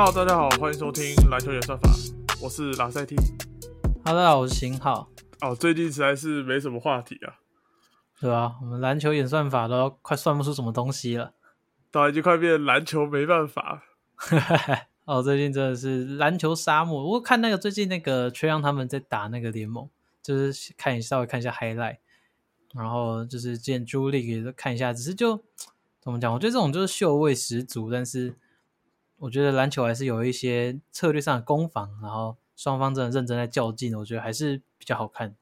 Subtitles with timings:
[0.00, 1.90] Hello，大家好，欢迎收听篮球演算法，
[2.40, 3.16] 我是拉塞 T。
[4.04, 5.10] Hello，大家好，我是邢浩，
[5.40, 7.34] 哦，最近实在是没什么话题啊，
[8.20, 11.32] 对吧、我们篮球演算法都快算不出什么东西了。
[11.90, 13.82] 都已经快变篮球没办法。
[15.04, 17.04] 哦，最近真的是篮球沙漠。
[17.14, 19.90] 我看那个最近那个缺让他们在打那个联盟，
[20.22, 21.96] 就是看一稍微看一下 highlight，
[22.72, 25.42] 然后就是之前朱莉也看一下，只是就
[26.00, 26.32] 怎么讲？
[26.32, 28.36] 我觉得这种就是秀味十足，但是
[29.18, 35.34] 我觉得篮球还是有一些策略上的攻防，然后双方真的认真在较劲，我觉得还是比较好看。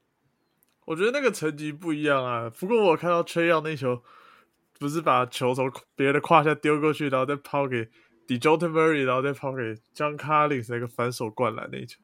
[0.86, 2.48] 我觉得那个成绩不一样啊。
[2.48, 4.02] 不过我看到崔耀那球，
[4.78, 7.88] 不是把球从别人的胯下丢过去，然后再抛给
[8.26, 9.62] Dejounte Murray，然后再抛给
[9.94, 12.00] John Collins 那个反手灌篮那一球。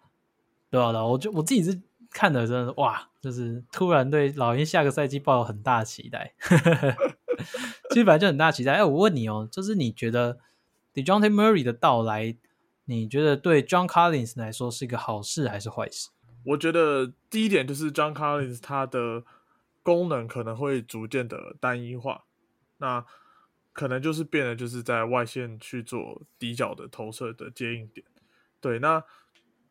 [0.70, 6.34] 对啊，对啊，我就我自己是看的，真的是哇，就是突然对老鹰下个赛季抱有很大的期待。
[7.90, 8.72] 其实本来就很大期待。
[8.72, 10.38] 哎，我问你哦，就是你觉得
[10.94, 12.36] Dejounte Murray 的到来，
[12.84, 16.10] 你觉得对 John Collins 来说是一个好事还是坏事？
[16.44, 19.22] 我觉得第一点就是 John Collins 他的
[19.82, 22.24] 功能可能会逐渐的单一化，
[22.78, 23.04] 那
[23.72, 28.04] 可能就是变得就是在外线去做底角的投射的接应点。
[28.60, 29.02] 对，那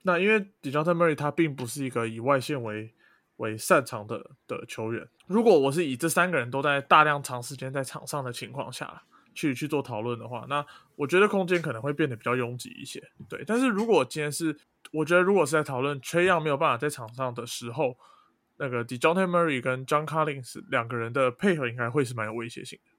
[0.04, 2.94] 那因为 Dejounte Murray 他并不是一个以外线为
[3.36, 5.08] 为擅长的的球员。
[5.28, 10.66] 如果我是以这三个人都在大量长时间在场上的情况下去去做讨论的话，那
[10.96, 13.12] 我觉得空间可能会变得比较拥挤一些。
[13.30, 14.58] 对，但是如果今天是
[14.92, 17.98] 我觉得如果是在讨论缺样没有办法在场上的时候，
[18.58, 22.92] 那个 Dejounte Murray 跟 John Collins 两个人的配合应该会是蛮有威胁性的。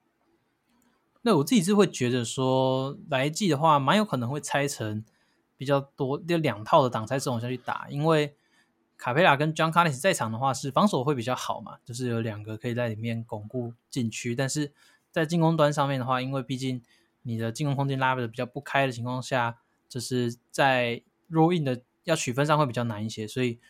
[1.22, 5.04] 那我自己是会觉得说，来季的话，蛮有可能会拆成
[5.56, 8.34] 比较多就两套的挡拆阵容下去打，因为
[8.96, 14.72] 卡佩拉跟 John Collins 在场的话是防守会比较好嘛，就是有两个可以在里面巩固禁区，但是
[15.12, 16.82] 在进攻端上面的话，因为毕竟
[17.22, 23.60] 你的进攻空间拉的比较不开的情况下，就是在 roll in 的要取分上会比较难一些，所以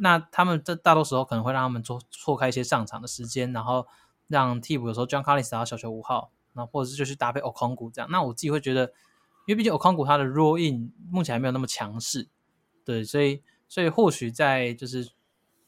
[0.00, 3.86] 那他们这大多时候可能会让他们错错开一些上场的时间，然后
[4.28, 6.30] 让替补有时候 John Collins 打小球五号。
[6.58, 8.86] 那或者是就去搭配 o 康股这样，那我自己会觉得，
[9.44, 12.30] 因为毕竟 o 康股它的 roll in 目前还没有那么强势，
[12.82, 15.10] 对，所以所以或许在就是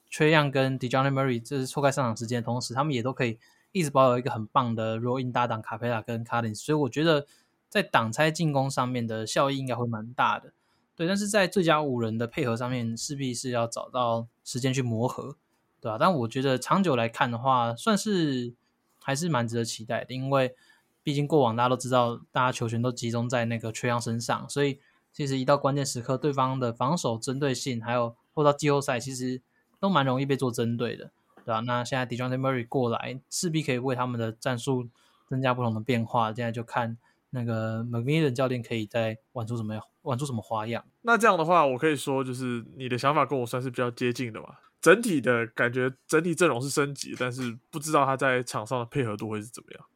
[0.09, 3.39] 缺样跟 Dejounte Murray 这是错开上场时间的同时，他们也都可以
[3.73, 7.27] 一直保有一个很棒的 r o l in 搭档卡佩拉跟 Collins，所以我觉得
[7.69, 10.53] 在挡拆进攻上面的效益应该会蛮大的，
[10.97, 15.37] 对，但是在最佳五人的配合上面，势必是要找到时间去磨合，
[15.81, 18.55] 对吧、但我觉得长久来看的话，算是
[19.01, 20.55] 还是蛮值得期待的，因为。
[21.01, 24.79] 毕竟过往大家都知道，大家球权都集中在那个缺样身上，所以
[25.11, 29.41] 其实一到关键时刻，对方的防守针对性，还有或到季后赛，其实
[29.81, 31.11] 都蛮容易被做针对的，
[31.49, 34.87] 对吧、那现在 Dejounte Murray 过来，势必可以为他们的战术
[35.31, 36.27] 增加不同的变化。
[36.27, 36.99] 现在就看
[37.31, 40.85] 那个 McMillan 教练可以再玩出什么玩出什么花样。
[41.01, 44.57] 那这样的话，我可以说就是你的想法跟我算是比较接近的嘛。
[44.83, 49.87] 整体的感觉，整体阵容是升级，但是不知道他在场上的配合度会是怎么样。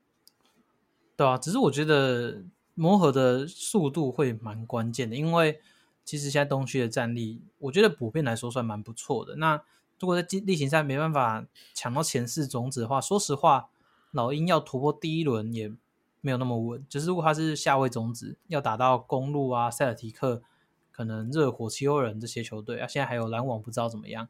[1.14, 2.42] 对啊，只是我觉得
[2.72, 5.60] 磨合的速度会蛮关键的，因为
[6.02, 9.36] 其实现在东区的战力，我觉得普遍来说算蛮不错的。
[9.36, 9.62] 那
[10.02, 13.68] 如果在例行赛没办法抢到前四种子的话，说实话，
[14.10, 15.72] 老鹰要突破第一轮也
[16.20, 16.84] 没有那么稳。
[16.88, 20.42] 就是如果他是下位种子，要打到公路啊、塞尔提克、
[20.90, 24.28] 可能热火、七欧人这些球队啊，现在还有篮网不知道怎么样，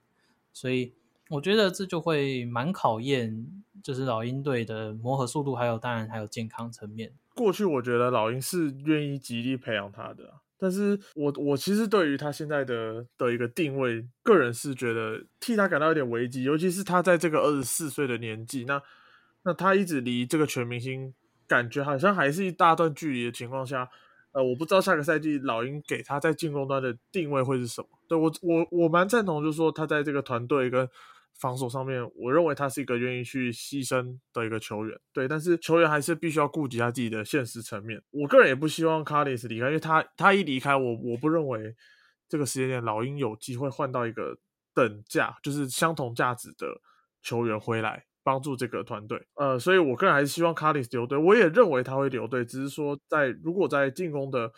[0.53, 0.93] 所以
[1.31, 7.15] 我觉得这就会蛮考验，就是老鹰队的磨合速度，还有当然还有健康层面。
[7.34, 18.81] 过去我觉得老鹰是愿意极力培养他的、但是我我其实对于他现在的的一个定位，个人是觉得替他感到有点危机，尤其是他在这个二十四岁的年纪，那
[19.43, 21.12] 那他一直离这个全明星
[21.49, 23.89] 感觉好像还是一大段距离的情况下，
[24.31, 27.89] 呃，我不知道下个赛季老鹰给他在进攻端的定位会是什么。
[28.06, 30.89] 对我我我蛮赞同，就是说他在这个团队跟
[31.38, 38.00] 防守上面，我认为他是一个愿意去牺牲的一个球员，对，但是球员还是必须要顾及他自己的现实层面。
[38.11, 41.75] 我个人也不希望卡里斯离开，因为他他一离开，我我不认为
[42.29, 44.38] 这个时间点老鹰有机会换到一个
[44.73, 46.81] 等价，就是相同价值的
[47.23, 49.20] 球员回来帮助这个团队。
[49.35, 54.52] 呃，所以我个人还是希望卡里斯留队，我也认为他会留队，只是说在如果在进攻的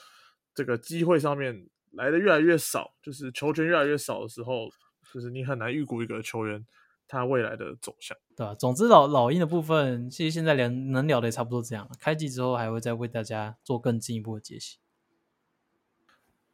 [0.54, 4.68] 这个机会上面来的越来越少，就是球权越来越少的时候。
[5.14, 6.66] 就是你很难预估一个球员
[7.06, 8.54] 他未来的走向，对吧、啊？
[8.56, 11.92] 总之老老鹰的部分，其实现在连能聊的也差不多这样了。
[12.00, 14.78] 开季之后还会再为大家做更进一步的解析。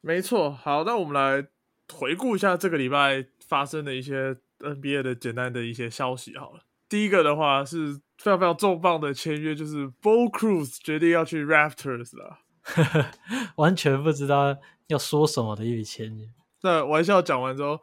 [0.03, 1.49] 没错，好，那我们来
[1.91, 6.67] 回顾一下这个礼拜发生的一些 NBA 的简单的一些消息好了。
[6.87, 12.41] 第一个的话是非常非常重磅的签约，就是 Bo Cruz 决定要去 Raptors 了。
[13.57, 14.59] 完全不知道
[14.89, 16.29] 要说什么的一笔签约。
[16.63, 17.81] 那玩笑讲完之后，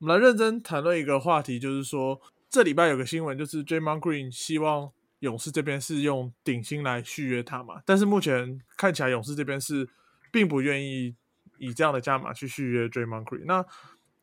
[0.00, 2.18] 我们来认真谈论一个话题，就是说
[2.48, 9.86] 这礼拜有个新闻，就是 Draymond Green 希望勇士这边是用顶薪来续约他嘛，但是目前看起来勇士这边是
[10.32, 11.14] 并不愿意
[11.58, 13.44] 以这样的价码去续约 Draymond Green。
[13.44, 13.62] 那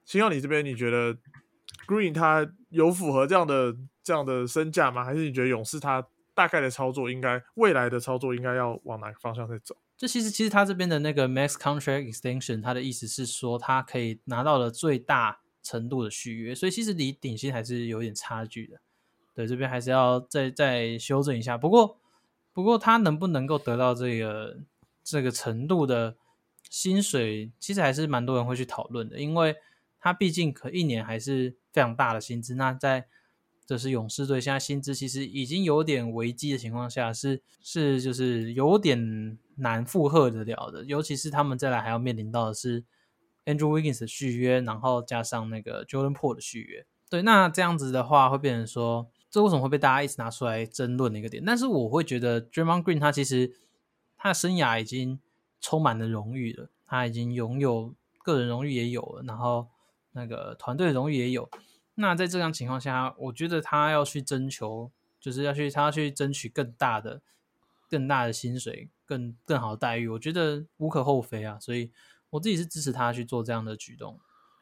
[0.04, 1.16] 星耀你这边你觉得
[1.86, 5.06] Green 他有符合这样的这样的身价吗？
[5.06, 6.04] 还是你觉得勇士他
[6.34, 9.78] 大概的操作应该未来的操作应该要往哪个方向在走？
[9.96, 18.80] 就其实，其实他这边的那个 max contract extension，他的意思是说，他可以拿到了最大程度的续约，所以其实离顶薪还是有点差距的。
[19.36, 21.58] 对，这边还是要再再修正一下。
[21.58, 21.98] 不过，
[22.54, 24.58] 不过他能不能够得到这个
[25.04, 26.16] 这个程度的
[26.70, 29.56] 薪水，其实还是蛮多人会去讨论的，因为
[30.00, 32.56] 他毕竟可一年还是非常大的薪资。
[32.56, 33.06] 那在
[33.66, 40.86] 这是勇士队现在薪资其实已经有点危机的情况下，是是就是有点难负荷得了的。
[40.86, 42.86] 尤其是他们再来还要面临到的是
[43.48, 46.86] Andrew Wiggins 的续约，然后加上那个 Jordan Po 的续约。
[47.10, 51.42] 对，那这样子的话会变成说，这为什么会被大家一直拿出来争论的一个点？
[51.46, 53.54] 但是我会觉得 Draymond Green 他其实
[54.18, 55.20] 他的生涯已经
[55.62, 59.70] 充满了荣誉了，他已经拥有个人荣誉也有了，然后
[60.12, 61.50] 那个团队荣誉也有。
[61.96, 67.22] 那在这样情况下，我觉得他要去征求，就是要去他要去争取更大的、
[67.90, 71.58] 更大的薪水、更更好的待遇，我觉得无可厚非啊。
[71.60, 71.90] 所以
[72.32, 74.20] 我自己是支持他去做这样的举动。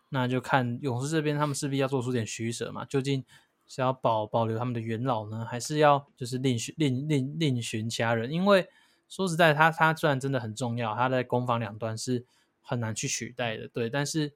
[0.09, 2.85] 那就看勇士这边，他们势必要做出点取舍嘛。
[2.85, 3.23] 究竟
[3.67, 8.31] 是要保保留他们的元老呢，还是要就是另寻另另另寻其他人？
[8.31, 8.67] 因为
[9.09, 12.25] 说实在，他他虽然真的很重要，他在攻防两端是
[12.61, 14.33] 很难去取代的，对，但是。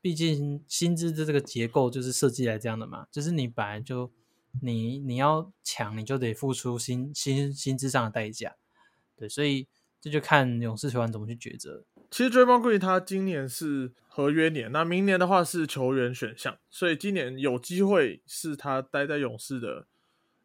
[0.00, 4.12] 毕竟薪资的这个结构就是设计来这样的嘛，就是你本来就
[4.62, 8.54] 你你要抢，你就得付出薪薪薪资上的代价，
[9.16, 9.66] 对，所以
[10.00, 11.84] 这就看勇士球员怎么去抉择。
[12.10, 19.86] 其实 Draymond Green 他今年是合约年，那明年的话是球员选项，所以今年有机会是他待在勇士的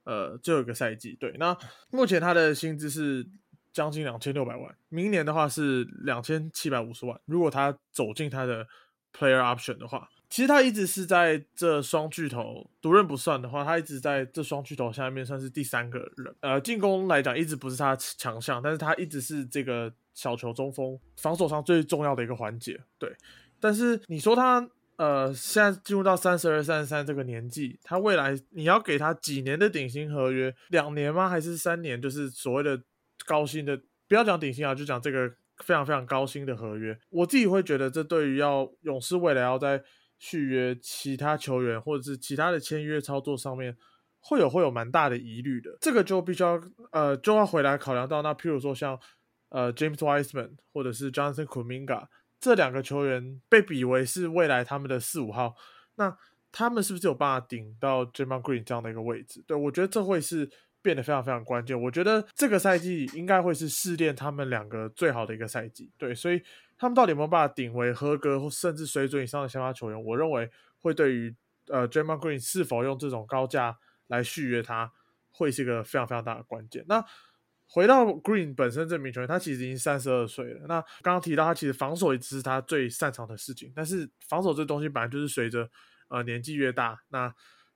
[0.04, 1.18] 呃最后一个赛季。
[1.19, 1.57] 对，那
[1.89, 3.25] 目前他的薪资是
[3.71, 7.19] 将近两千六百万，明年的话是两千七百五十万。
[7.25, 8.68] 如果他走进他的
[9.18, 16.36] Player option 的话，其实他一直是在这双巨头独任不算的话，他一直在这双巨头下面算是第三个人。
[16.42, 22.80] 呃，进攻来讲一直不是他强项，但是他一直是这个小球中锋防守上最重要的一个环节。
[22.98, 23.13] 对，
[23.60, 24.68] 但是你说他
[24.98, 30.54] 呃现在进入到三十二、三十三这个年纪，他未来你要给他几年的顶薪合约？
[30.69, 31.27] 两年吗？
[31.27, 32.01] 还是三年？
[32.01, 32.81] 就是所谓的
[33.25, 35.33] 高薪的，不要讲顶薪啊，就讲这个。
[35.57, 39.81] 非常非常高薪的合约，我自己会觉得这对于要勇士未来要在
[40.18, 43.77] 续约其他球员或者是其他的签约操作上面，
[44.19, 45.69] 会有会有蛮大的疑虑的。
[45.80, 46.59] 这个就必须要
[46.92, 49.00] 呃就要回来考量到，那譬如说像
[49.54, 52.08] 呃 James Wiseman 或者是 Johnson Kuminga
[52.42, 55.56] 这两个球员被比为是未来他们的四五号，
[55.96, 56.18] 那
[56.52, 59.42] 他们是不是有办法顶到 j a m a Green 这样的一个位置？
[59.48, 60.50] 对我觉得这会是。
[60.84, 65.90] 变得非常非常关键，我觉得这个赛季应该会是试炼他们两个最好的一个赛季。
[65.98, 66.44] 对，所以
[66.78, 70.04] 他们到底有没有办法顶为合格或甚至水准以上的先发球员？
[70.04, 70.52] 我认为
[70.82, 71.34] 会对于
[71.70, 73.78] 呃 j a m a Green 是否用这种高价
[74.08, 74.92] 来续约他，
[75.32, 76.83] 会是一个非常非常大的关键。
[76.90, 77.02] 那
[77.68, 80.62] 回到 Green 本身这名球员，他其实已经三十二岁了。
[80.68, 85.70] 那刚刚提到他其实防守一直是他最擅长的事情，但是防守这东西本来就是随着
[86.10, 87.34] 呃年纪越大，那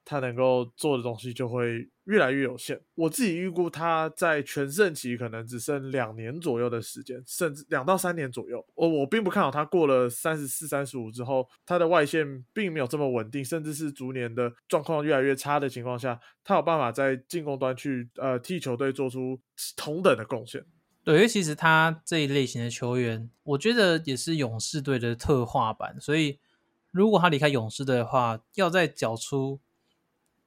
[0.10, 2.80] 他能够做的东西就会越来越有限。
[2.96, 8.66] 我自己预估他在全盛期可能只剩两年左右的时间，甚至两到三年左右。
[8.74, 19.38] 我我并不看好他过了三十四、三十五之后，他的外线并没有这么稳定，甚至是逐年的状况越来越差的情况下，他有办法在进攻端去呃替球队做出
[19.76, 20.64] 同等的贡献。
[21.04, 26.00] 对，因为其实他这一类型的球员，我觉得也是勇士队的特化版。
[26.00, 26.40] 所以
[26.92, 29.60] 如果他离开勇士队的话，要再缴出。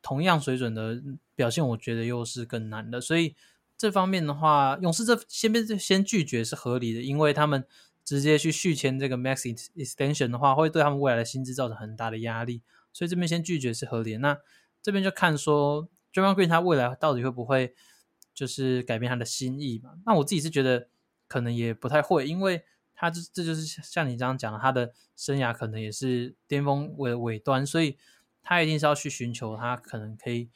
[0.03, 1.03] 同样水准的
[1.35, 3.01] 表现，我觉得又是更难的。
[3.01, 3.35] 所以
[3.77, 7.65] 这方面的话，勇士这先边先拒绝是合理的，因为他们
[8.05, 9.43] 直接去续签这个 max
[9.77, 12.63] extension 的话，会对他们未来的薪资造成很大的压力。
[12.93, 14.19] 所以这边先拒绝是合理的。
[14.19, 14.39] 那
[14.83, 17.75] 这边就看说 j a m a Green 他未来到底会不会
[18.35, 19.93] 就是改变他的心意嘛？
[20.07, 20.89] 那我自己是觉得
[21.29, 22.65] 可能也不太会，因为
[22.95, 27.99] 他这这就是像你这样讲的，他的生涯可能也是巅峰尾尾端，所以。
[28.43, 30.49] 他一定是要去寻求他可能可以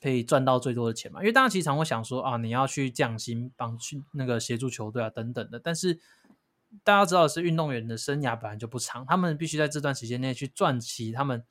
[0.00, 1.20] 可以赚到最多的钱嘛？
[1.20, 5.58] 因为大家其实常会想说啊，你要去降薪帮去那个协助球队啊等等的。
[5.58, 5.98] 但是
[6.84, 11.42] 大家知道是，运动员的生涯本来就不长，他们必须在这段时间内去赚齐他们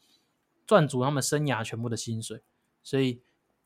[0.67, 2.41] 赚足他们生涯全部的薪水。
[2.83, 3.21] 所以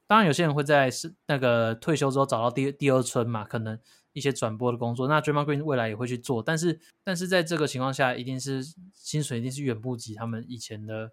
[0.08, 3.78] 当然有些人会在是那个退休之后找到第第二春嘛，可能
[4.14, 5.08] 一些转播的工作。
[5.08, 8.64] 那 Dream Green 未来也会去做，但是但是在这个情况下，一定是
[8.94, 11.12] 薪水一定是远不及他们以前的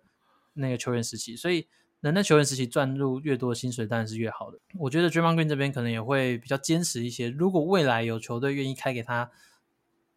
[0.56, 1.66] 那个球员时期，所以
[2.00, 4.58] 能在球员时期赚入越多薪水，当然是越好的。
[4.78, 9.30] 我觉得 Draymond Green 这边可能也会比较坚持一些，如果未来有球队愿意开给他。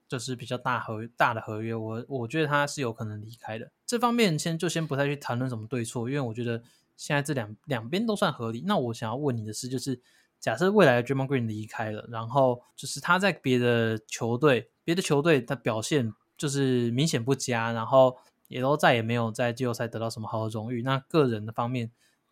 [0.08, 3.72] 就是比较大合大的合约，我我觉得他是有可能离开的。
[3.86, 6.63] 这方面先就先不太去谈论什么对错，因为我觉得
[6.98, 8.63] 现在这两两边都算合理。
[8.65, 10.01] 那我想要问你的是，就是
[10.39, 18.17] 假设未来的 Draymond Green 离开了，然后就是他在别的球队，别的球队他表现就是明显不佳，然后
[18.50, 21.89] 也都再也没有在季后赛得到什么好的荣誉，那个人的方面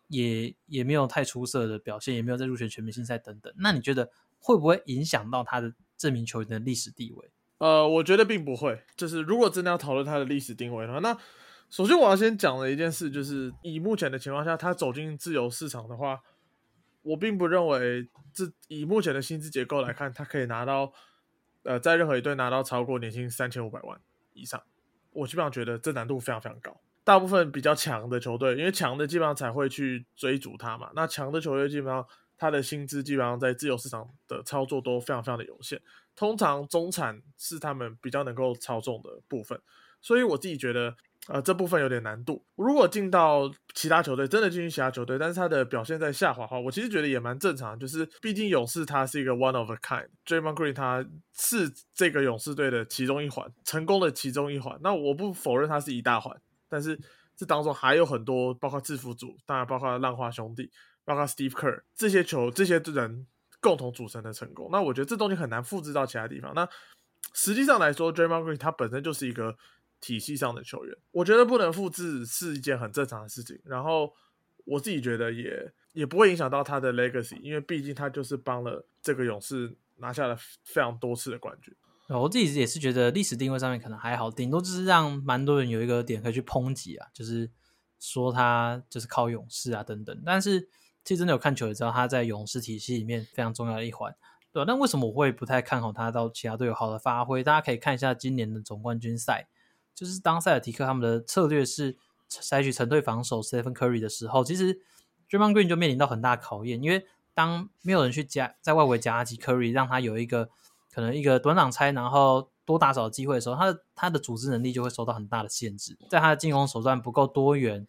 [0.08, 3.50] 也也没有太出色的表现，也没有在入选全明星赛等等。
[3.56, 7.30] 那你觉得会不会影响到他的这名球员的历史地位？
[7.58, 8.82] 呃，我觉得并不会。
[8.96, 11.16] 就是如果真的要讨论他的历史定位的话，那
[11.70, 16.20] 首先我要先讲的一件事，就是以目前的情况下，他走进自由市场的话，
[17.02, 20.92] 我并不认为这以目前的薪资结构来看，他可以拿到
[21.64, 24.00] 呃，在任何一队拿到超过年薪三千五百万
[24.32, 24.62] 以上。
[25.18, 26.80] 我基本上觉得这难度非常非常高。
[27.04, 30.90] 大部分比较强的球队，因为强的基本上才会去追逐他嘛。
[30.94, 32.06] 那强的球队基本上
[32.36, 35.80] 他的薪资基本上在自由市场的操作都非常非常的有限。
[36.14, 39.60] 通常中产是他们比较能够操纵的部分，
[40.00, 40.96] 所以我自己觉得，
[41.28, 42.44] 呃，这部分有点难度。
[42.56, 47.78] 如果进到其他球队，真的进去其他球队，但是他的表现在下滑的话，我其实觉得也蛮正常。
[47.78, 51.04] 就是毕竟勇士他是一个 one of a kind，Draymond Green 他
[51.34, 54.78] 是这个勇士队的其中一环，成功的其中一环。
[54.82, 56.34] 那我不否认他是一大环，
[56.68, 56.98] 但是
[57.36, 60.70] 这当中还有很多，包括制服组，当然包括浪花兄弟，
[61.04, 63.26] 包括 Steve Kerr 这些球这些人。
[63.60, 66.52] 共同组成的成功，那我觉得这东西很难复制到其他地方。
[66.54, 66.64] 那
[67.34, 69.52] 实际上来说，Draymond Green 他本身就是一个
[70.00, 73.58] 体系上的球员，我觉得不能复制是一件很正常的事情。
[73.64, 74.12] 然后
[74.64, 81.74] 我自己觉得也也不会影响到他的 legacy，因为毕竟他就是帮了这个勇士拿下了非常多次的冠军。
[82.08, 87.50] 我自己也是觉得历史定位上面可能还好，顶多就是让蛮多人有一个点可以去抨击啊，就是
[87.98, 90.68] 说他就是靠勇士啊等等，但是。
[91.04, 94.14] 其实真的有看球也知道他在勇士体系里面非常重要的一环，
[94.52, 94.64] 对吧？
[94.66, 97.42] 但为什么我会不太看好他到其他队有好的发挥？
[97.42, 99.48] 大家可以看一下今年的总冠军赛，
[99.98, 101.96] 就是当塞尔提克他们的策略是
[102.28, 104.80] 采取成队防守 Stephen Curry 的时候，其实
[105.28, 110.48] Draymond Green 就面临到很大考验，因为当没有人去加在外围夹击 Curry，让他有一个
[110.92, 117.88] 可能一个短挡拆，然后多打扫的机会的时候，他的他的组织能力就会受到很大的限制，在他的进攻手段不够多元，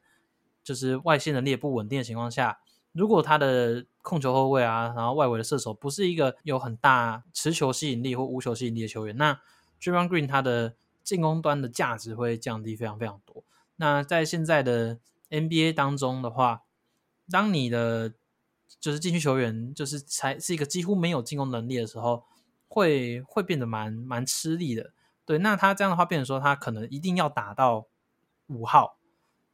[0.64, 2.60] 就是外线能力也不稳定的情况下。
[2.92, 9.40] 如果他的控球后卫啊，然后外围的射手不是一个有很大持球吸引力或无球吸引力的球员，那
[9.80, 10.74] Draymond Green 他的
[11.10, 13.44] 进攻端的价值会降低非常非常多。
[13.78, 15.00] 那在现在的
[15.30, 16.62] NBA 当中的话，
[17.32, 18.14] 当你的
[18.80, 22.26] 就是禁区球员就是才是一个几乎没有进攻能力的时候，
[22.68, 24.94] 会会变得蛮蛮吃力的。
[25.26, 27.88] 对，那他这样的话，变成说他可能一定要打到
[28.48, 28.98] 五号，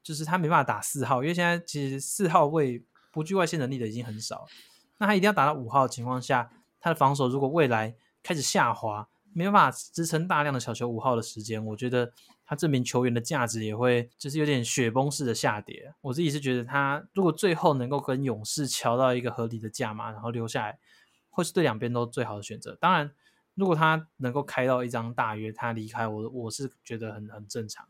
[0.04, 2.84] 就是他没办法打四号，因为现在其实四号位。
[3.16, 4.46] 不具外线能力的已经很少，
[4.98, 12.12] 那他一定要打到五号的情况下，他的防守如果未来开始下滑，没办法支撑大量的小球五号的时间，我觉得
[12.46, 15.94] 他这名球员的价值也会就是有点雪崩式的下跌。
[16.02, 20.80] 我自己是觉得他如果最后能够跟勇士瞧到一个合理的价码，然后留下来，
[21.30, 22.78] 会是对两边都最好的选择。
[22.80, 23.12] 当然，
[23.54, 27.86] 如果他能够开到一张大约，他离开我，我是觉得很很正常，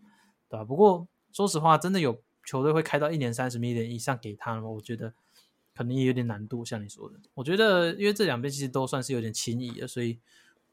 [0.50, 0.64] 对吧？
[0.64, 2.22] 不过说实话，真的有。
[2.48, 4.70] 球队会开到一年三十 million 以上给他吗？
[4.70, 5.12] 我觉得
[5.75, 6.64] 可能也有点难度。
[6.64, 10.20] 像你说的，我觉得因为这两边其实都算是有点轻易的，所以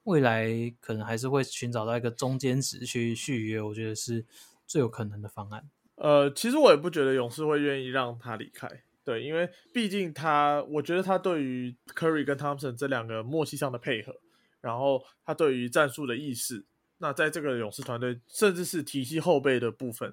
[0.04, 0.48] 未来
[0.80, 3.60] 可能还是会寻找到一个中间值去续约。
[3.60, 4.24] 我觉得是
[4.66, 5.68] 最有可能的方案。
[5.96, 8.68] 呃，其实我也不觉得勇士会愿意让他离开，
[9.04, 14.12] 对，因为毕竟他，我觉得他对于 Curry 跟 Thompson 这两个默契上的配合，
[14.60, 16.64] 然后他对于战术的意识，
[16.98, 20.12] 那在这个勇士团队，甚至是体系后备的部分。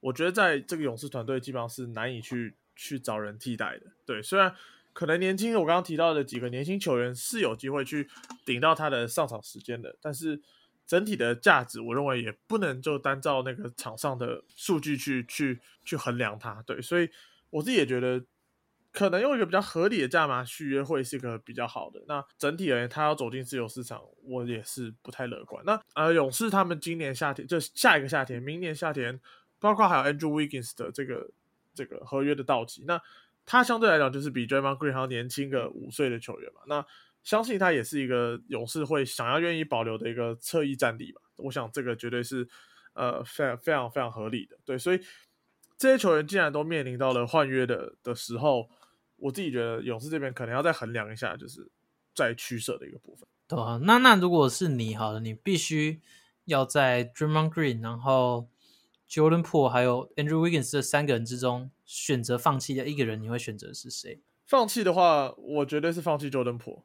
[0.00, 3.86] 我觉得在这个勇士团队基本上是难以去去找人替代的。
[4.04, 4.54] 对，虽然
[4.92, 8.08] 可能年轻，我刚刚提到的几个年轻球员是有机会去
[8.44, 10.40] 顶到他的上场时间的，但是
[10.86, 16.62] 整体的价值，我认为也不能就单照那个场上的数据去去去衡量他。
[16.66, 17.08] 对，所以
[17.50, 18.24] 我自己也觉得，
[18.92, 22.02] 可能用一个比较合理的价码续约会是一个比较好的。
[22.08, 25.62] 那整体而言，他要走进自由市场，我也是不太乐观。
[25.64, 29.20] 那呃，勇士他们今年夏天就下一个夏天，明年夏天。
[29.62, 31.30] 包括还有 Andrew Wiggins 的这个
[31.74, 32.98] 这个合约的到期，那
[33.46, 36.84] 他相对来讲就是比 Draymond Green 还要年轻个五岁的球员嘛，那
[37.22, 41.20] 相信他也是一个勇士会想要愿意保留的一个侧翼战力吧。
[41.36, 42.48] 我想这个绝对是
[42.94, 44.56] 呃非常非常非常合理的。
[44.64, 45.00] 对，所以
[45.76, 48.68] 这些球员既然都面临到了换约的的时候，
[49.16, 51.70] 我自己觉得勇士这边可能要再衡量一下，就是
[52.14, 53.28] 在取舍的一个部分。
[53.48, 56.00] 对啊，那那如果是你好了，你必须
[56.44, 58.48] 要在 Draymond Green，然后
[59.10, 64.22] Jordan Po 还有 Andrew Wiggins 这三个人之中选择放弃的一个人，你会选择是谁？
[64.46, 66.84] 放弃的话，我绝对是放弃 Jordan Po。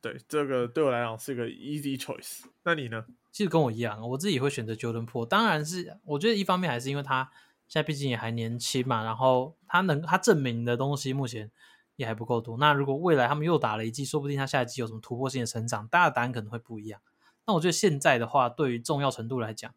[0.00, 2.42] 对，这个对我来讲是个 easy choice。
[2.64, 3.06] 那你呢？
[3.30, 5.24] 其实跟我一样，我自己会选择 Jordan Po。
[5.24, 7.30] 当然是，我觉得一方面还是因为他
[7.68, 11.50] 现在毕竟也还年轻嘛，然后他能他证明的东西目前。
[11.96, 12.56] 也还不够多。
[12.56, 16.98] 那如果未来他们又打了一季，说不定他下一季有什么突破性的成长，大家的答案可能会不一样。
[17.46, 19.72] 那我觉得现在的话，对于重要程度来讲，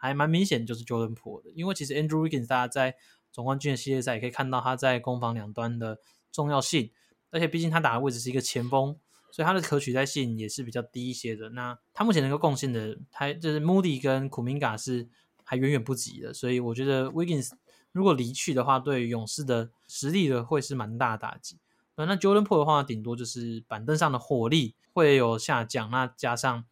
[0.00, 2.96] 还蛮明显就是 Jordan Po 的，因为其实 Andrew Wiggins 大家在
[3.30, 5.98] 总冠军的系列赛也可以看到他在攻防两端的
[6.32, 6.90] 重要性，
[7.30, 8.96] 而且毕竟他打的位置是一个前锋，
[9.30, 11.50] 所以他的可取代性也是比较低一些的。
[11.50, 15.08] 那他目前能够贡献的，还就是 Moody 跟库明嘎是
[15.44, 17.50] 还远远不及的，所以我觉得 Wiggins。
[17.92, 21.58] 如果离去的话，对勇士的实力的会是蛮大打击。
[21.96, 25.90] 那 Jordan Po 的话，顶多就是板凳上的火力会有下降。
[25.90, 26.64] 那加上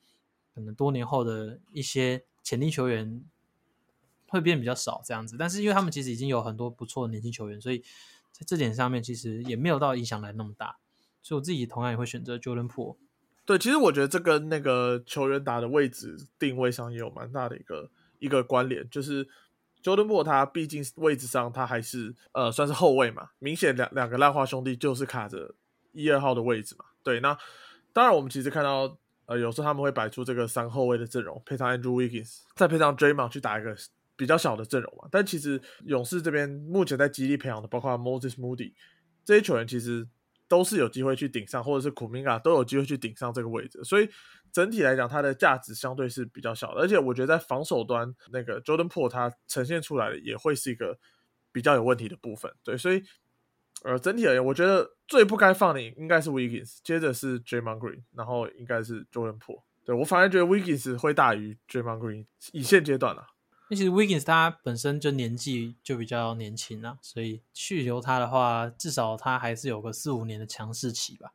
[0.55, 3.23] 可能多年后的一些潜力球员
[4.29, 5.37] 会变比较少这样子。
[5.39, 7.81] 但是因为他们其实已经有很多不错的年轻球员，所以
[8.33, 10.79] 在这点上面其实也没有到影响来那么大。
[11.23, 12.97] 所以我自己同样也会选择 Jordan Po。
[13.45, 19.29] 对，其实我觉得这跟那个球员打的位置定位上也有蛮大的一个一个关联，就是。
[19.81, 25.55] Jordan Po 他毕竟位置上他还是呃算是后卫嘛，明显两两个烂花兄弟就是卡着
[25.93, 26.85] 一二号的位置嘛。
[27.05, 27.39] 对，那
[27.93, 28.99] 当然我们其实看到
[29.29, 33.77] 呃有时候他们会摆出这个三后卫的阵容，配上 Andrew Wiggins，再配上 Draymond 去打一个
[34.17, 35.07] 比较小的阵容嘛。
[35.13, 38.73] 但其实勇士这边目前在极力培养的，包括 Moses Moody
[39.25, 40.09] 这些球员，其实
[40.49, 44.09] 都是有机会去顶上，或者是 Kuminga 都有机会去顶上这个位置，所以。
[44.51, 50.99] 整体来讲，它的价值相对是比较小的，而且我觉得在防守端，那个 Jordan Po 它呈现出来的也会是一个
[51.53, 52.51] 比较有问题的部分。
[52.65, 53.03] 对，所以
[53.85, 59.63] 呃，整体而言，我觉得最不该放的应该是 Wiggins，接着是 Draymond Green，然后应该是 Jordan Po。
[59.85, 63.27] 对我反而觉得 Wiggins 会大于 Draymond Green，以现阶段啊。
[63.71, 71.33] 那其实 Wiggins 他本身就年纪就比较年轻啊，所以去留他的话，至少他还是有个四五年的强势期吧。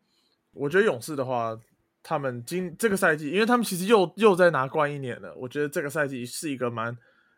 [0.51, 1.59] 我觉得勇士的话。
[2.05, 6.97] 他们今这个赛季，因为他们其实又又在拿冠一年了，我觉得这个赛季是一个蛮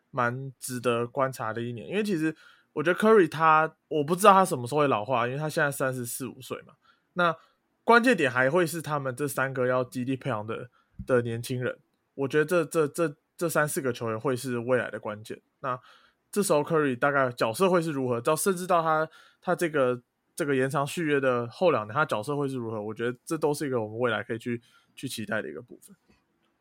[0.10, 1.88] 蛮值得观察的一年。
[1.88, 2.36] 因为其实
[2.76, 6.76] 我觉得 Curry 他，我不知道他什么时候会老化，因为他现在三十四五岁嘛。
[7.14, 7.36] 那
[7.84, 10.70] 关键点还会是他们这三个要极力培养的
[11.08, 11.80] 的年轻人，
[12.14, 15.42] 我觉得这这这这三四个球员会是未来的关键。
[15.62, 15.80] 那
[16.32, 18.22] 这时候 Curry 大概角色会是如何？
[18.22, 19.10] 到甚至到他
[19.42, 20.04] 他这个。
[20.38, 22.82] 这个延长续约的后两年，他角色会是如何？
[22.82, 24.62] 我觉得这都是一个我们未来可以去
[24.94, 25.96] 去期待的一个部分。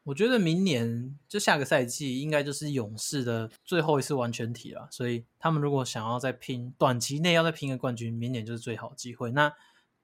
[0.04, 9.30] 我觉得明年就下个赛季应该就是勇士的最后一次完全体了，所以他们如果想要再拼短期内要再拼个冠军，明年就是最好机会。
[9.30, 9.52] 那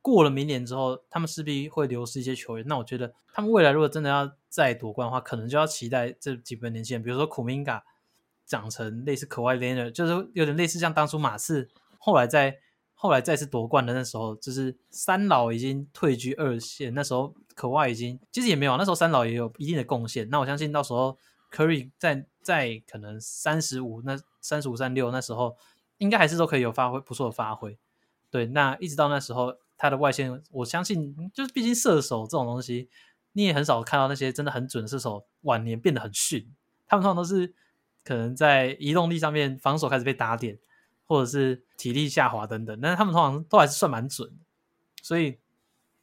[0.01, 2.67] 过了明年之后，他们势必会流失一些球员。
[2.67, 7.85] 那我觉得他们未来如果真的要再夺冠的话，可能就要期待这几个年轻人，比如说库明嘎
[8.47, 12.59] 长成类似可外 Leonard，就是有点类似像当初马刺后来在。
[13.03, 16.93] 后来再次夺冠的那时候，就是三老已经退居二线。
[16.93, 20.29] 那时候可外已经其实也没有，那时候三老也有一定的贡献。
[20.29, 21.17] 那我相信到时候
[21.51, 25.57] Curry 在在可能三十五那三十五三六那时候，
[25.97, 27.79] 应该还是都可以有发挥不错的发挥。
[28.31, 32.91] 对，那一直到那时候他的外线，我相信就是毕竟射手这种东西，
[33.33, 36.55] 你也很少看到那些真的很准的射手晚年变得很逊。
[36.87, 37.55] 他们通常都是
[38.05, 40.59] 可能在移动力上面防守开始被打点。
[41.11, 44.45] 或者是体力下滑等等，但是他们通常都还是算蛮准的，
[45.03, 45.41] 所以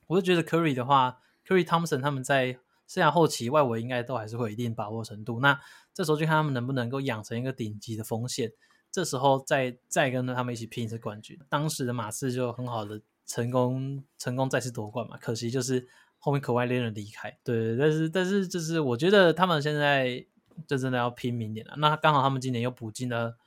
[0.07, 5.39] 我就觉得 Curry 的话，Curry Thompson 他们在生涯后期外围应该都还是会有一定把握程度。
[5.39, 5.57] 那
[5.93, 8.51] 这时候就看他们能不能够养成一个顶级的锋线，
[8.91, 11.39] 这时候再再跟着他们一起拼一次冠军。
[11.47, 15.87] 当时的马刺就很好的成功成功再次夺冠嘛，可惜就是
[16.19, 17.37] 后面可外恋人离开。
[17.45, 20.25] 对，但是但是就是我觉得他们现在
[20.67, 21.75] 就真的要拼明年了。
[21.77, 23.37] 那刚好他们今年又补进了。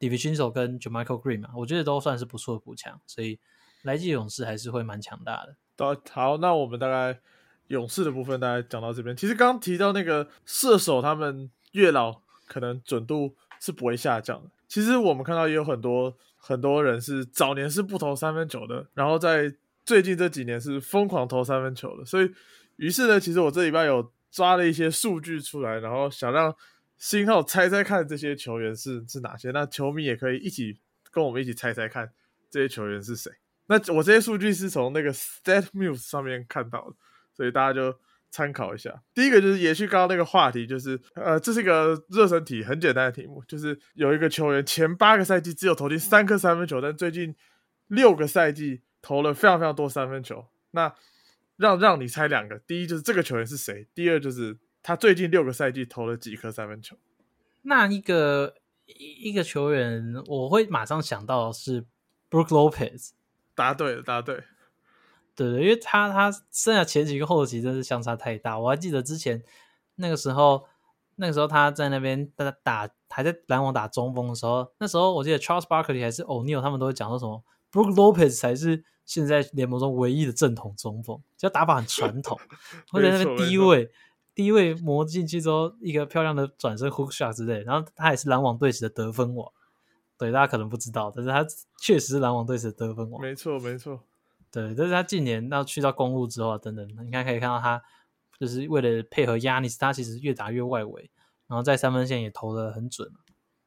[0.00, 3.38] D i v i s i o n 跟 Jamichael Green 嘛，我觉得都算是不错的补强，所以
[3.82, 5.54] 来季勇士还是会蛮强大的。
[6.10, 7.20] 好，那我们大概
[7.66, 9.14] 勇士的部分大概讲到这边。
[9.14, 14.50] 其实刚刚提到那个射手，他们越老可能准度是不会下降的。
[14.66, 22.06] 其实我们看到也有很多很多人是早年是不投三分球的，然后在最近这几年是疯狂投三分球的。
[22.06, 22.30] 所以
[22.76, 26.56] 于是呢，其实我这礼拜有抓了一些数据出来，然后想让。
[27.00, 29.50] 星号猜猜看这些球员是是哪些？
[29.52, 30.78] 那球迷也可以一起
[31.10, 32.12] 跟我们一起猜猜看
[32.50, 33.32] 这些球员是谁。
[33.66, 36.96] 那我这些数据是从那个 StatMuse 上面看到的，
[37.32, 37.98] 所以大家就
[38.30, 39.02] 参考一下。
[39.14, 47.34] 第一个就是延续刚刚那个话题，就是呃，这是一个热身题，很简单的题目，就是有一个球员前八个赛季只有投进三颗三分球，但最近
[47.86, 50.44] 六个赛季投了非常非常多三分球。
[50.72, 50.94] 那
[51.56, 56.96] 让让你猜两个，第一就是这个球员是谁，第二就是他最近六个赛季投了几颗三分球。
[57.62, 58.54] 那一个
[58.86, 61.82] 一个球员，我会马上想到是
[62.30, 63.10] Brook Lopez。
[63.54, 64.42] 答对了，答对。
[65.36, 68.58] 对对，因为他他剩下前几个后期真是相差太大。
[68.58, 69.42] 我还记得之前
[69.96, 70.66] 那个时候，
[71.16, 82.38] 那个时候他在那边打打还在篮网打中锋的时候，那时候我记得 Charles Barkley 还是 O'Neal 他们都会讲说什么 Brook Lopez 才是现在联盟中唯一的正统中锋，就打法很传统，
[82.90, 83.90] 会在那边低位
[84.40, 89.52] 低位磨进去之后一个漂亮的转身 hook shot 之类，然后他也是篮网队史的得分王。
[90.16, 91.46] 对，大家可能不知道，但是他
[91.78, 93.20] 确实是篮网队史的得分王。
[93.20, 94.00] 没错，没错。
[94.50, 97.82] 对，但是他近年到去到公路之后等等，你看可以看到他
[98.38, 101.10] 就是为了配合亚尼斯，他其实越打越外围，
[101.46, 103.12] 然后在三分线也投的很准。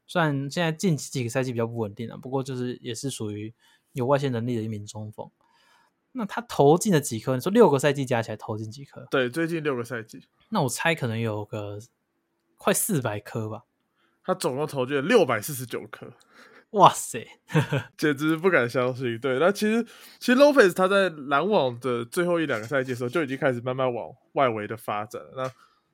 [0.07, 3.53] 虽然现在近几个赛季比较不稳定了，不过就是也是属于
[3.91, 5.29] 有外线能力的一名中锋。
[6.13, 7.35] 那他投进了几颗？
[7.35, 9.05] 你说六个赛季加起来投进几颗？
[9.11, 10.21] 对，最近六个赛季。
[10.49, 11.79] 那我猜可能有个
[12.57, 13.63] 快四百颗吧。
[14.23, 16.13] 他总共投进了六百四十九颗。
[16.71, 17.27] 哇塞，
[17.97, 19.19] 简直不敢相信！
[19.19, 19.85] 对，那其实
[20.19, 25.31] 其实 Lopez 他在篮网的最后一两个赛季的时候就已经开始慢慢往外围的发展了。
[25.35, 25.51] 那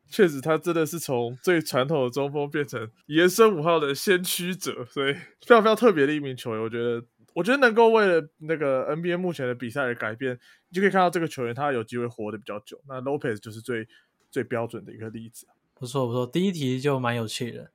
[0.09, 6.61] 确实，他真的是从最传统的中锋变成延伸五号的先驱者，所以非常非常特别的一名球员。
[6.63, 7.03] 我觉得，
[7.33, 10.37] 我觉得能够为了那个 NBA 目前的比赛而改变，
[10.69, 12.81] 你就可以看到这个球员他有机会活得比较久。
[12.87, 13.87] 那 Lopez 就是最
[14.29, 15.47] 最标准的一个例子。
[15.73, 17.71] 不错不错，第一题就蛮有趣的。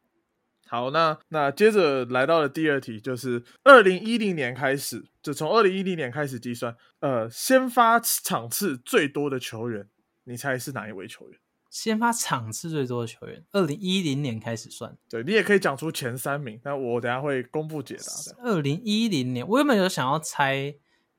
[0.66, 9.88] 好，那那接着来到了第二题，就是二零一零年开始，就从二零一零年开始计算，呃，先发场次最多的球员，
[10.24, 11.38] 你猜是哪一位球员？
[11.74, 18.36] 先发场次最多的球员，二零一零年开始算，对你也可以讲出前三名，那我等下会公布解答的。
[18.44, 20.76] 二零一零年，我原本有想要猜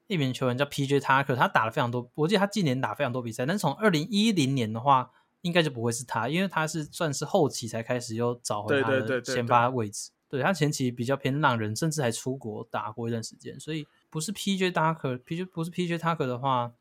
[0.08, 1.00] 一名球员叫 P.J.
[1.00, 5.12] Tucker，他打了非常多，我记得他近年打非常多比赛，但是从二零一零年的话。
[5.42, 10.10] 应该就不会是他，因为他是算是后期才开始又找回他的先发位置。
[10.28, 14.72] 对他前期比较偏浪人，甚至还出国打过一段时间，所以不是 P.J.
[14.72, 15.46] Tucker，P.J.
[15.46, 16.00] 不是 P.J.
[16.00, 16.74] Tucker 的话，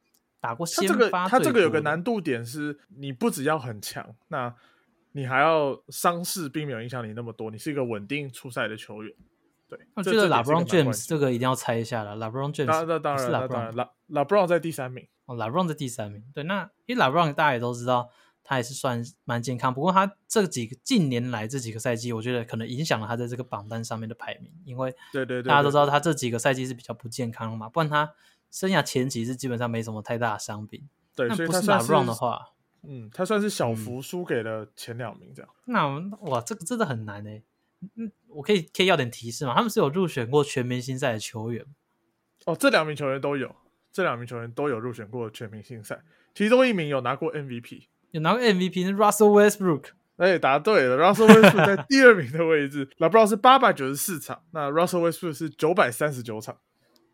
[0.45, 1.27] 打过先发。
[1.27, 4.55] 他这个有个难度点是，你不只要很强，那
[5.13, 9.15] 你还要伤势并没有影响你那么多，你是一个稳定出赛的球员。
[9.67, 12.15] 对，我觉得 LeBron James 这个一定要猜一下了。
[12.17, 15.07] LeBron James，那当然，那当然，Le LeBron 在第三名。
[15.25, 16.23] 哦，LeBron 在第三名。
[16.35, 18.11] 对，那因为 LeBron 大家也都知道。
[18.47, 28.13] 他也是算蛮健康，不过他这几个近年来这几个赛季，我觉得可能影响了他在这个榜单上面的排名，因为对对对，大家都知道他这几个赛季是比较不健康嘛，不然他
[28.55, 30.89] 生涯前期是基本上没什么太大的伤病。
[31.17, 32.51] 对，所以他算是 LeBron 的话，
[32.83, 35.51] 嗯，他算是小幅输给了前两名这样。
[35.65, 35.89] 那
[36.31, 37.43] 哇，这个真的很难哎，
[37.97, 39.55] 嗯，我可以可以要点提示吗？
[39.57, 41.67] 他们是有入选过全明星赛的球员？
[42.47, 43.57] 哦，这两名球员都有，
[43.93, 46.03] 这两名球员都有入选过全明星赛，
[46.35, 47.87] 其中一名有拿过 MVP。
[48.13, 49.87] 有拿过 MVP 是 Russell Westbrook，
[50.19, 52.89] 哎，答对了，Russell Westbrook 在第二名的位置。
[52.99, 56.59] 那不知道是八百九十四场，那 Russell Westbrook 是九百三十九场，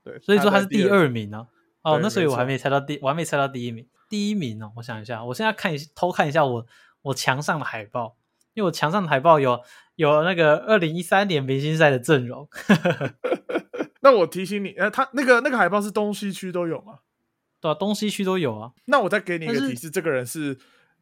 [0.03, 1.47] 对，所以说他是第二名呢。
[1.83, 3.87] 哦，那所以我还没猜到第，我还没猜到第一名。
[4.09, 6.67] 第一名哦，我想一下，我现在看一偷看一下我
[7.03, 8.17] 我墙上的海报，
[8.55, 9.61] 因为我墙上的海报有
[9.97, 12.49] 有那个二零一三年明星赛的阵容。
[14.03, 17.01] 那我提醒你，呃，他那个那个海报是东西区都有吗？
[17.61, 18.73] 对啊，东西区都有啊。
[18.87, 20.59] 那我再给你一个提示，这个人是。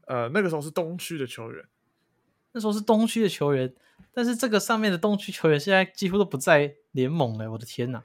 [0.07, 1.63] 呃，那个时候是东区的球员，
[2.53, 3.71] 那时候是东区的球员，
[4.15, 8.03] 但是这个上面的东区球员现在几乎都不在联盟了，我的天哪，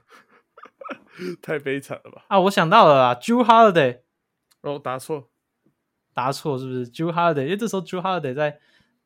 [1.42, 2.24] 太悲惨了吧！
[2.28, 4.00] 啊，我想到了啦，Jew Holiday，
[4.62, 5.28] 哦，答错，
[6.12, 8.58] 答错是不是？Jew Holiday，因为这时候 Jew Holiday 在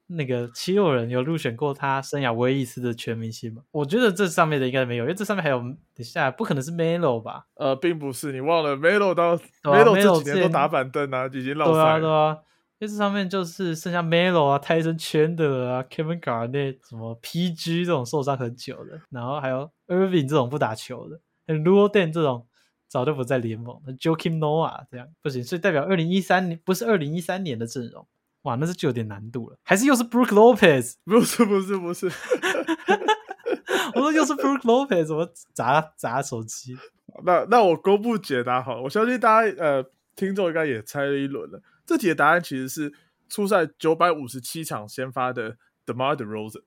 [0.07, 3.63] 那个七六人有入选过他生涯唯一一次的全明星嘛？
[3.71, 7.47] 我觉得这上面的应该没有，因为这上面还有，等下不可能是 Melo 吧？
[7.55, 12.39] 呃，并不是，你忘了 Melo 到 Melo 这几年都打板凳啊，已经老对啊，对啊。
[12.81, 22.47] 因为这上面就是剩下 Melo 啊、泰森圈的啊、Kevin Garnett 什么 PG 这种受伤很久的，然后还有 Irving 这种不打球的，Luol Den 这种
[22.87, 28.07] 早就不在联盟，Joakim Noah 这样不行，所以代表二零一三年不是二零一三年的阵容，
[28.43, 29.59] 哇，那是就有点难度了。
[29.63, 30.95] 还是又是 Brook Lopez？
[31.05, 32.07] 不是不是不是，
[33.95, 36.77] 我说又是 Brook Lopez，怎么砸砸手机。
[37.25, 39.85] 那那我公布解答好了，我相信大家呃
[40.15, 41.61] 听众应该也猜了一轮了。
[41.85, 42.93] 这题的答案其实是
[43.29, 46.63] 出赛九百五十七场先发的 Demar Derozan。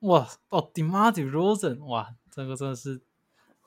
[0.00, 3.02] 哇哦，Demar Derozan，哇，这个真的是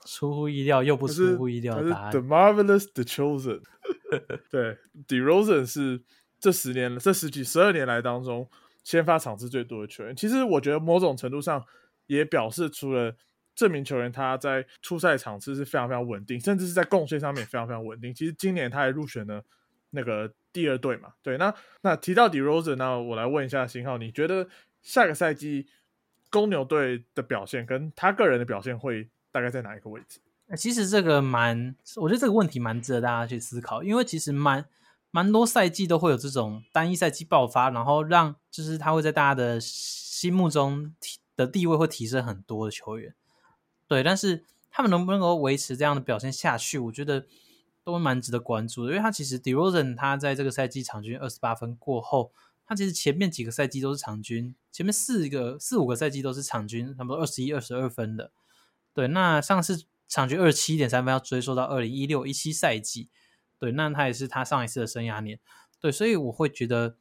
[0.05, 2.11] 出乎意料又不出乎意料的答案。
[2.11, 3.61] The marvelous, the chosen。
[4.49, 6.01] 对，Derozan 是
[6.39, 8.49] 这十年、这十几、十二年来当中
[8.83, 10.15] 先发场次最多的球员。
[10.15, 11.63] 其实我觉得某种程度上
[12.07, 13.15] 也表示出了
[13.55, 18.13] 这名球员他在出赛场次是非常非常稳定，甚至是在贡献上面也非常非常稳定。
[18.13, 19.43] 其实今年他还入选了。
[19.95, 21.13] 那个第二队嘛。
[21.21, 24.47] 对，那那提到 DeRozan，那我来问一下新浩，你觉得
[24.81, 25.67] 下个赛季
[26.31, 30.19] 公牛队的表现跟他个人的表现会大概在哪一个位置？
[30.55, 34.65] 其实这个蛮，我觉得这个问题蛮值得大家去思考，因为其实蛮
[35.09, 40.93] 蛮多赛季都会有这种单一赛季爆发，然后让就是他会在大家的心目中
[41.35, 43.15] 的地位会提升很多的球员。
[43.87, 47.25] 对，但是他们能不能够维持这样的表现下去，我觉得
[47.83, 48.91] 都蛮值得关注的。
[48.91, 52.31] 因为他其实 DeRozan 他在这个赛季场均二十八分过后，
[52.67, 58.31] 他其实前面几个赛季都是场均，前面四个四五个赛季都是场均差不多二十一、二十二分的。
[58.93, 63.09] 对，那上次场均二十七点三分，要追溯到二零一六一七赛季。
[63.57, 65.39] 对，那他也是他上一次的生涯年。
[65.79, 66.95] 对，所以我会觉得，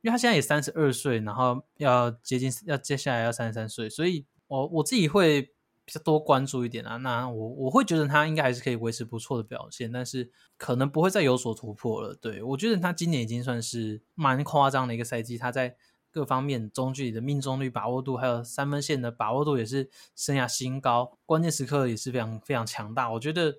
[0.00, 5.42] 因为他现在也三十二岁，然后要接近要接下来要三十三岁，所以我我自己会
[5.84, 6.96] 比较多关注一点啊。
[6.96, 12.14] 那我我会觉得他应该还是可以维持不错的表现，但是可能不会再有所突破了。
[12.14, 15.76] 对我觉得他今年已经算是蛮夸张的一个赛季，他在。
[16.16, 23.10] 各方面中距离的命中率把握度，还有三分线的把握度也是生涯新高，关键时刻也是非常非常强大。
[23.12, 23.58] 我觉得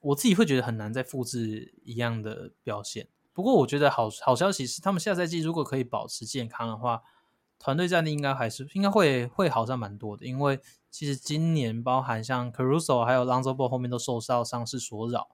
[0.00, 3.08] 我自己会觉得很难再复制一样的表现。
[3.34, 7.02] 不过我觉得好好消息是，他们下赛季如果可以保持健康的话，
[7.58, 10.24] 团队战力应该还是应该会会好上蛮多的。
[10.24, 10.58] 因为
[10.90, 15.28] 其实今年包含像 Caruso 还有 Lonzo Ball 后面都受到伤势所扰，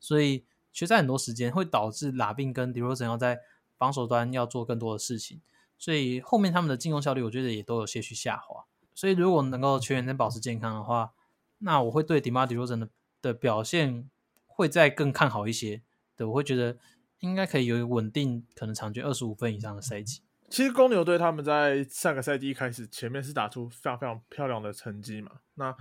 [0.00, 3.38] 所以缺赛很多时间，会导致拉宾跟 DeRozan 要在
[3.76, 5.40] 防守端要做更多的事情。
[5.84, 8.64] 所以后面他们的进攻效率，我觉得也都有些许下滑。
[8.94, 11.12] 所以如果能够全员能保持健康的话，
[11.58, 12.88] 那我会对 Demar Derozan 的
[13.20, 14.08] 的表现
[14.46, 15.82] 会再更看好一些。
[16.16, 16.78] 对我会觉得
[17.18, 20.22] 应该可以有稳定，可能场均二十五分以上的赛季。
[20.48, 25.32] 其实公牛队他们在上个赛季一开始前面是打出非常非常漂亮的成绩嘛。
[25.56, 25.76] 那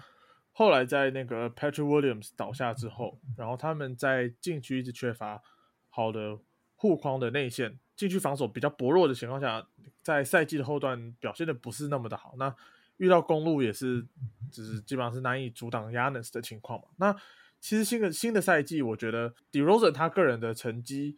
[0.51, 5.41] 后来在那个 Patrick Williams 倒下之后，然后他们在禁区一直缺乏
[5.89, 6.39] 好的
[6.75, 7.79] 护框的内线。
[8.03, 9.65] 禁区防守比较薄弱的情况下，
[10.01, 12.35] 在赛季的后段表现的不是那么的好。
[12.37, 12.53] 那
[12.97, 14.05] 遇到公路也是，
[14.51, 16.87] 只是基本上是难以阻挡 Yanis 的情况嘛。
[16.97, 17.15] 那
[17.61, 21.17] 其实新的新的赛季，我觉得 DeRozan 他个人的成绩，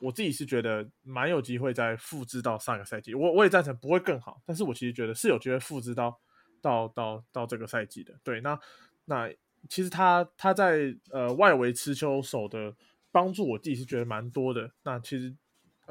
[0.00, 3.14] 我自己是觉得蛮有机会再复制到上个赛季。
[3.14, 6.18] 我我也赞成不会更好，但是我其实觉得是有机会复制到
[6.62, 8.14] 到到到这个赛季的。
[8.24, 8.58] 对，那
[9.04, 9.30] 那
[9.68, 12.74] 其实他他在呃外围持球手的
[13.12, 14.72] 帮助，我自己是觉得蛮多的。
[14.82, 15.36] 那其实。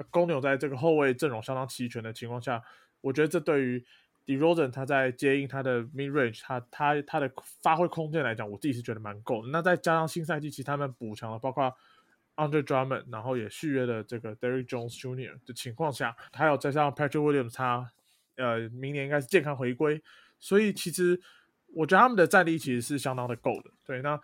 [0.10, 2.62] 公牛在这个后卫阵容相当齐全的情况下，
[3.02, 3.86] 我觉得这对于
[4.26, 7.32] DeRozan 他在接应他的 mid range，他他他的
[7.62, 9.50] 发挥空间来讲，我自己是觉得蛮够的。
[9.50, 11.74] 那再加上新赛季其实他们补强了，包括
[12.36, 15.40] Under Drummond，然后也续约了这个 Derrick Jones Jr.
[15.46, 17.90] 的情况下，还有再加上 Patrick Williams，他
[18.36, 20.04] 呃明年应该是健康回归，
[20.40, 21.20] 所以其实
[21.74, 23.72] 我觉得他们的战力其实是相当的够的。
[23.86, 24.20] 对，那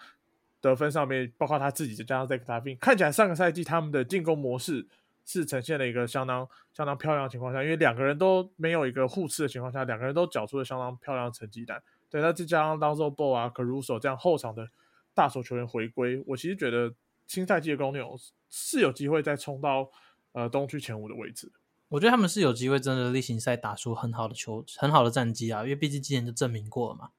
[0.60, 4.88] 得分上面，包括他自己再加上 Zach Lavine，看起来上个赛季他们的进攻模式。
[5.26, 11.82] 是呈现了一个相当相当漂亮的情况下，因为两个人都没有一个互斥的情况下，两个人都缴出了相当漂亮的成绩单。
[12.10, 14.70] 对，那再加上 Lonzo 啊，Caruso 这样后场的
[15.14, 16.94] 大手球员回归，我其实觉得
[17.26, 18.16] 新赛季的公牛
[18.50, 19.90] 是有机会再冲到
[20.34, 21.52] 呃东区前五的位置。
[21.90, 27.10] 我觉得他们是有机会真的例行赛打出很好的球、很好的战绩啊，因为毕竟今年就证明过了嘛。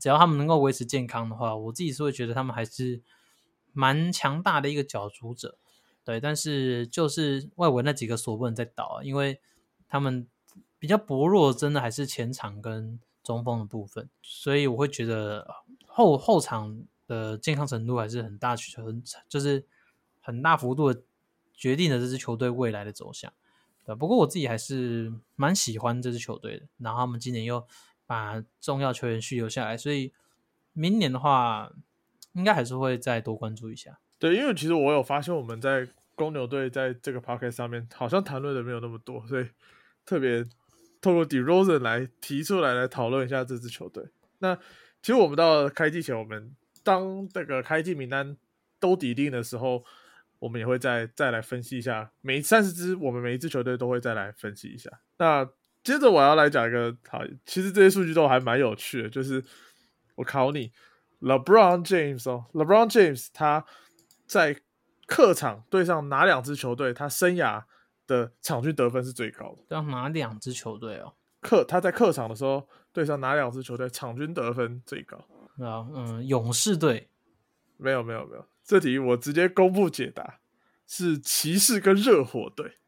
[0.00, 3.02] 只要他们能够维持健康的话，我自己是会觉得他们还是
[3.72, 5.58] 蛮强大的一个角逐者。
[6.06, 9.40] 对，但是就是外围那几个锁不能再倒啊，因为
[9.88, 10.24] 他们
[10.78, 15.44] 比较薄弱，真的还是前场跟中锋的部分，所以我会觉得
[15.84, 19.66] 后后场的健康程度还是很大，很就是
[20.20, 21.02] 很大幅度的
[21.52, 23.32] 决定了这支球队未来的走向。
[23.84, 27.66] 对，不过我自己还是蛮喜欢这支球队的，然后他们今年又
[28.06, 30.12] 把重要球员续留下来，所以
[30.72, 31.72] 明年的话，
[32.34, 33.98] 应该还是会再多关注一下。
[34.18, 39.46] 对，因为其实我有发现，我们在公牛队在这个 p o c k e t 上面好像谈论的没有那么多，所以
[40.06, 40.42] 特别
[41.02, 44.02] 透过 DeRozan 来提出来来讨论一下这支球队。
[44.38, 44.56] 那
[45.02, 48.34] 其实我们到开季前，我们当这个开季名单
[48.80, 49.84] 都底定的时候，
[50.38, 54.90] 我们也会再再来分析一下每三十支，我们每一支球队都会再来分析一下。
[55.18, 55.46] 那
[55.84, 59.44] 接着我要来讲一个，好，其实这些数据都还蛮有趣的，就是
[60.14, 60.72] 我考你
[61.20, 63.62] ，LeBron James 哦，LeBron James 他。
[64.26, 64.60] 在
[65.06, 67.62] 客场对上哪两支球队，他生涯
[68.06, 69.62] 的场均得分是最高的？
[69.68, 71.14] 对哪两支球队哦？
[71.40, 75.16] 客他在客场的时候对上哪两支球队，场均得分最高？
[75.60, 77.08] 啊，嗯，勇士队。
[77.76, 78.44] 没有，没有，没有。
[78.64, 80.40] 这题我直接公布解答，
[80.88, 82.78] 是骑士跟热火队。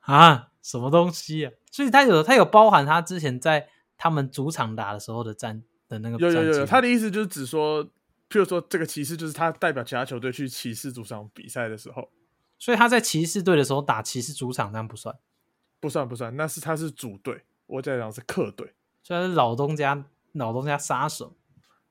[0.00, 1.52] 啊，什么东西啊？
[1.72, 6.18] 所以他有他有包含他之前在他们主场打的时候的战的那个。
[6.18, 7.88] 有有有，他的意思就是只说。
[8.28, 12.10] 譬如说，这个骑士就是他代表其他球队去骑士主场比赛的时候，
[12.58, 15.14] 所以他在骑士队的时候打骑士主场，这样不算，
[15.80, 21.36] 不算不算，那是他是主队，我在讲是客队，虽然是老东家老东家杀手。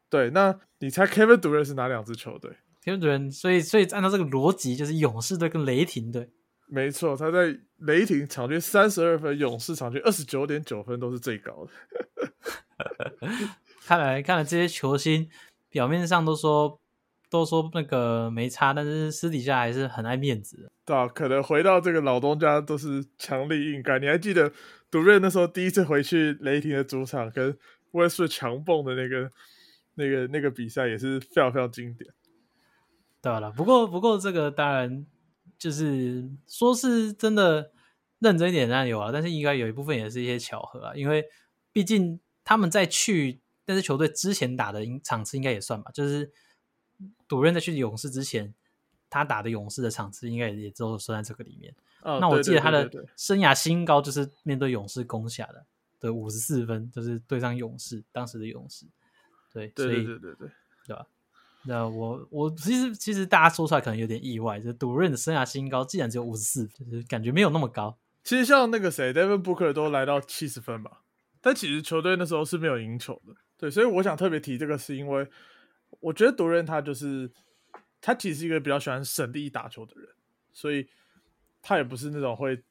[0.10, 6.30] 对，那你猜 Kevin Durant 是哪两支球队？Kevin Durant，所以所以按照这个逻辑，就是勇士队跟雷霆队。
[6.68, 11.72] 没错，他在雷霆场均三十二分，勇士场均二十九点九分都是最高的。
[13.86, 15.30] 看来看来这些球星
[15.76, 16.80] 表面上都说
[17.30, 20.72] 都说那个没差，但是私底下还是很爱面子的。
[20.86, 24.02] 对啊，可能回到这个老东家都是强力硬干。
[24.02, 24.50] 你还记得
[24.90, 27.58] 杜瑞那时候第一次回去雷霆的主场跟
[27.92, 29.30] 威斯强蹦的那个、
[29.96, 32.10] 那个、那个比赛也是非常非常经典。
[33.22, 35.06] 对了，不过不过这个当然
[35.58, 37.70] 就是说是真的
[38.20, 41.26] 认真一点当然有啊，但是应该有一部分也是一些巧合啊，因为
[41.74, 46.32] 毕竟他们在去那支球队之前打的场次应该也算吧，就是
[47.28, 48.54] 赌任在去勇士之前，
[49.10, 51.76] 他打的勇士的场次应该也都算在这个里面。
[52.02, 55.66] 哦、那我记得他的对对对对生涯新高就是面对勇士攻下的
[56.00, 58.86] 的五十四分，就是对上勇士当时的勇士。
[59.52, 60.50] 对，对所以对对对对
[60.86, 61.08] 对吧？
[61.64, 67.98] 那我我其实其实大家说出来可能有点意外，就是赌任的生涯新高竟然只有五十四，就是感觉没有那么高。
[68.24, 71.02] 其实像那个谁，Devin Booker 都来到七十分吧，
[71.42, 73.34] 但其实球队那时候是没有赢球的。
[73.58, 75.28] 对，所以我想特别提这个，是因为
[76.00, 77.32] 我觉得独任他就是
[78.02, 80.10] 他其实是一个比较喜欢省力打球的人，
[80.52, 80.88] 所以
[81.62, 82.62] 他也不是那种会，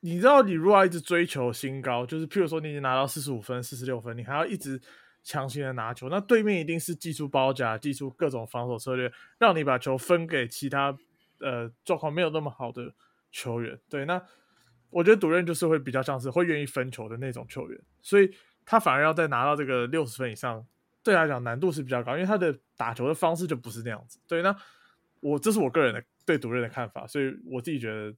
[0.00, 4.80] 你知道，你如果一直追求新高，就是譬如说你已经拿到四十五分、四十六分，你还要一直
[5.24, 10.96] 强行的拿球，那对面一定是技术包夹、技术各种防守策略，让你把球分给其他
[11.40, 12.94] 呃状况没有那么好的
[13.30, 13.78] 球员。
[13.88, 14.20] 对，那
[14.90, 18.32] 我觉得独任就是会比较像是会愿意分球的那种球员，所以
[18.64, 20.64] 他反而要再拿到这个六十分以上，
[21.02, 24.18] 对他来讲难度是比较高，因为他的打球的方式就不是那样子。
[24.26, 24.54] 对，那
[25.20, 28.14] 我这是我个人的对独任的看法，所以我自己觉得，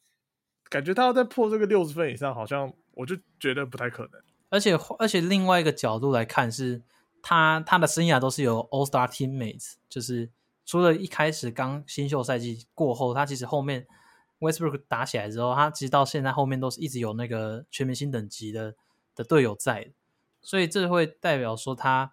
[0.69, 4.21] 感觉他要再破这个六十分以上，好像我就觉得不太可能。
[4.51, 6.83] 而且而且另外一个角度来看是，
[7.23, 10.31] 他他的生涯都是有 All Star Teammates，就是
[10.65, 13.87] 除了一开始刚新秀赛季过后，他其实后面
[14.39, 18.75] Westbrook 打起来之后，他其实到现在后面都是一直有那个全明星等级的
[19.15, 19.91] 的队友在，
[20.45, 22.13] 所以这会代表说他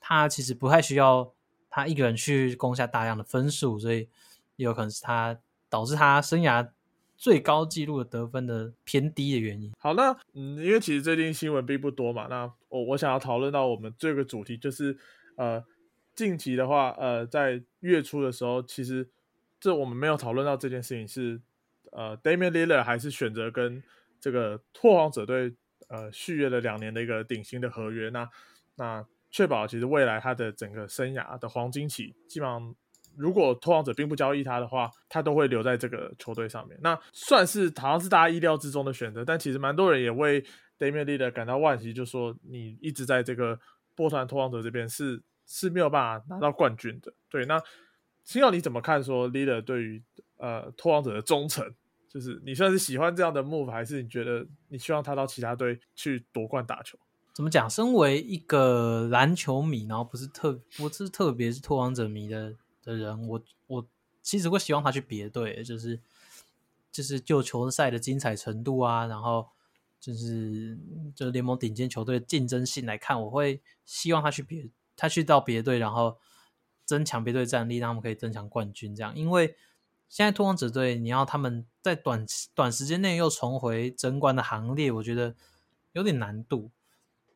[0.00, 1.32] 他其实不太需要
[1.70, 4.08] 他一个人去攻下大量的分数，所以
[4.56, 6.70] 有可能是他导致他生涯
[7.16, 9.72] 最高纪录的得分的偏低的原因。
[9.78, 14.96] 好，那嗯，因为其实最近新闻并不多嘛，那我我想要讨论到我们这个主题，就是
[15.36, 15.62] 呃，
[16.14, 19.08] 近期的话，呃，在月初的时候，其实
[19.60, 21.40] 这我们没有讨论到这件事情是，
[21.92, 23.82] 呃，Damian Lillard 还是选择跟
[24.20, 25.54] 这个拓荒者队
[25.88, 28.28] 呃续约了两年的一个顶薪的合约，那
[28.76, 32.74] 那确保其实未来他的整个生涯的黄金期，基本上
[33.16, 36.78] 如果拓荒者并不交易他的话，他都会留在这个球队上面。
[36.82, 40.42] 那算是好像是大家意料之中的选择，但其实蛮多人也为
[40.78, 43.58] Damian Lillard 感到惋惜，就说你一直在这个
[43.94, 47.12] 波团拓荒者这边是是没有办法拿到冠军的。
[47.30, 47.60] 对，那
[48.24, 50.02] 星耀你怎么看说 Lillard 对于
[50.36, 51.74] 呃拓荒者的忠诚？
[52.08, 56.98] 就是你算是喜欢这样的 move，还是你觉得你希望他到其他队去夺冠打球？
[57.34, 57.68] 怎么讲？
[57.68, 63.86] 身为一个篮球迷，然后不是特不是特别是拓荒者迷的的人，我我
[64.22, 66.00] 其实会希望他去别队，就是
[66.90, 69.46] 就是就球赛的精彩程度啊，然后
[70.00, 70.78] 就是
[71.14, 74.66] 就是联盟顶尖球队的竞争性来看，我会希望他去别
[74.96, 76.16] 他去到别队，然后
[76.86, 78.96] 增强别队战力，让他们可以增强冠军。
[78.96, 79.54] 这样，因为
[80.08, 85.34] 现在拓荒者队你要他们在短短时间内又重回争冠的行列，我觉得
[85.92, 86.70] 有点难度。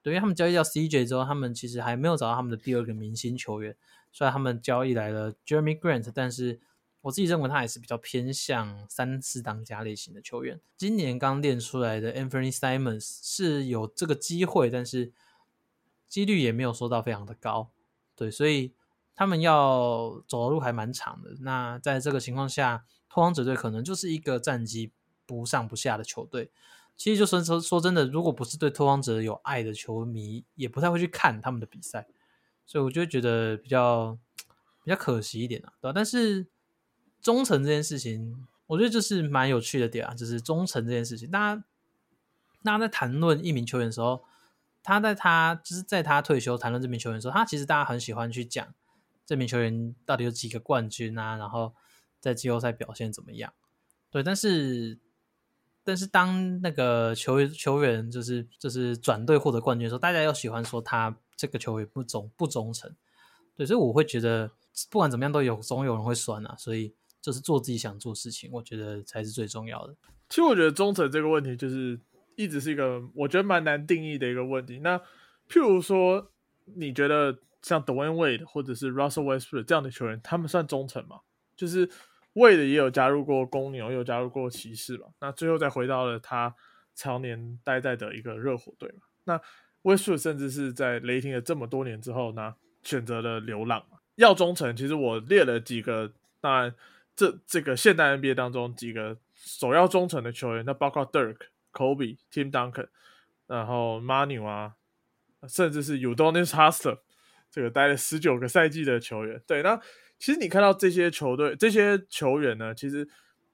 [0.02, 3.76] 对，因为他们交易掉 CJ 之后，他们其实还没有找到他们的第二个明星球员。
[4.12, 6.58] 虽然他们交易来了 Jeremy Grant，但是
[7.02, 10.60] 我自己认为他还是比较偏向三四当家类型的球员。
[10.76, 15.12] 今年刚练出来的 Anthony Simons 是有这个机会，但是
[16.08, 17.70] 几率也没有说到非常的高。
[18.16, 18.72] 对，所以
[19.20, 21.36] 他们要走的路还蛮长的。
[21.40, 24.92] 那在这个情况下，拓荒者队可能就是一个战绩
[25.26, 26.50] 不上不下的球队。
[26.96, 32.06] 其实就说说说真的，如果不是对拓荒者有爱的球迷，也不太会去看他们的比赛，
[32.64, 34.16] 所以我就觉得比较
[34.82, 35.92] 比较可惜一点啊，对吧？
[35.94, 36.46] 但是
[37.20, 41.30] 忠诚这件事情，我觉得就是蛮有趣的点啊，就是忠诚这件事情。
[41.30, 41.62] 大家
[42.62, 44.24] 大家在谈论一名球员的时候，
[44.82, 48.66] 他在他就是在他退休谈论这名球员的时候，他其实大家很喜欢去讲
[49.30, 51.72] 这名球员到底有几个冠军啊，然后
[52.18, 53.52] 在季后赛表现怎么样，
[54.10, 54.98] 对，但是。
[55.82, 62.94] 但是当那个球球员就是就是转队获得冠军的时候，大家又喜欢说他这个球员不忠不忠诚，
[63.56, 64.52] 对，所以我会觉得
[64.90, 69.96] 不管怎么样都有总有人会酸啊，所以就是做自己想做事情，我觉得才是最重要的。
[70.28, 71.98] 其实我觉得忠诚这个问题，就是
[72.36, 74.78] 一直是一个我觉得蛮难定义的一个问题。
[74.80, 74.98] 那
[75.48, 76.30] 譬如说，
[76.76, 81.20] 你觉得像 Dwayne Wade 或者是 Russell Westbrook 这样的球员，他们算忠诚吗？
[81.56, 81.88] 就是
[82.34, 85.06] Wade 也有加入过公牛，也有加入过骑士嘛。
[85.20, 86.54] 那最后再回到了他
[86.94, 89.02] 常年待在的一个热火队嘛。
[89.24, 89.40] 那
[89.82, 93.98] Westbrook 甚至是在雷霆的这么多年之后呢，选择了流浪嘛。
[94.16, 96.74] 要忠诚，其实我列了几个，当然
[97.16, 99.16] 这这个现代 NBA 当中几个。
[99.42, 101.36] 首要忠诚的球员，那包括 Dirk、
[101.72, 102.88] Kobe、Tim Duncan，
[103.46, 104.74] 然后 Manu 啊，
[105.48, 106.98] 甚至是 Udonis h a s t e r
[107.50, 109.42] 这个待了十九个赛季的球员。
[109.46, 109.78] 对，那
[110.18, 113.08] 其实你看到这些球队、这些球员呢，其实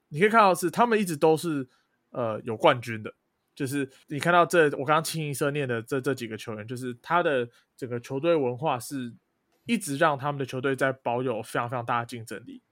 [0.09, 1.68] 你可以看到是他们一直都是
[2.11, 3.12] 呃有冠军的。
[3.55, 9.14] 就是你看到这我刚刚清一色念的这这几个球员，就是他的整个球队文化是
[9.64, 12.62] 一直让他们的球队在保有非常非常大的竞争力，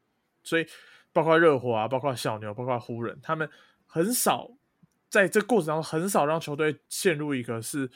[0.43, 0.66] 所以。
[1.14, 3.49] 包括热火啊，包括小牛，包括湖人，他们
[3.87, 4.51] 很少
[5.09, 7.89] 在这过程当中很少让球队陷入一个是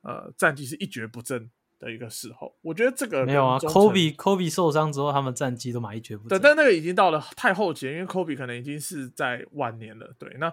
[0.00, 1.48] 呃战绩是一蹶不振
[1.78, 2.54] 的一个时候。
[2.62, 6.38] 我觉得这个没有啊，Kobe Kobe 受伤之后，他们战绩都蛮一蹶不振。
[6.38, 10.14] 对，但那个已经到了太后期，因为 Kobe 可能已经是在晚年了。
[10.18, 10.52] 对，那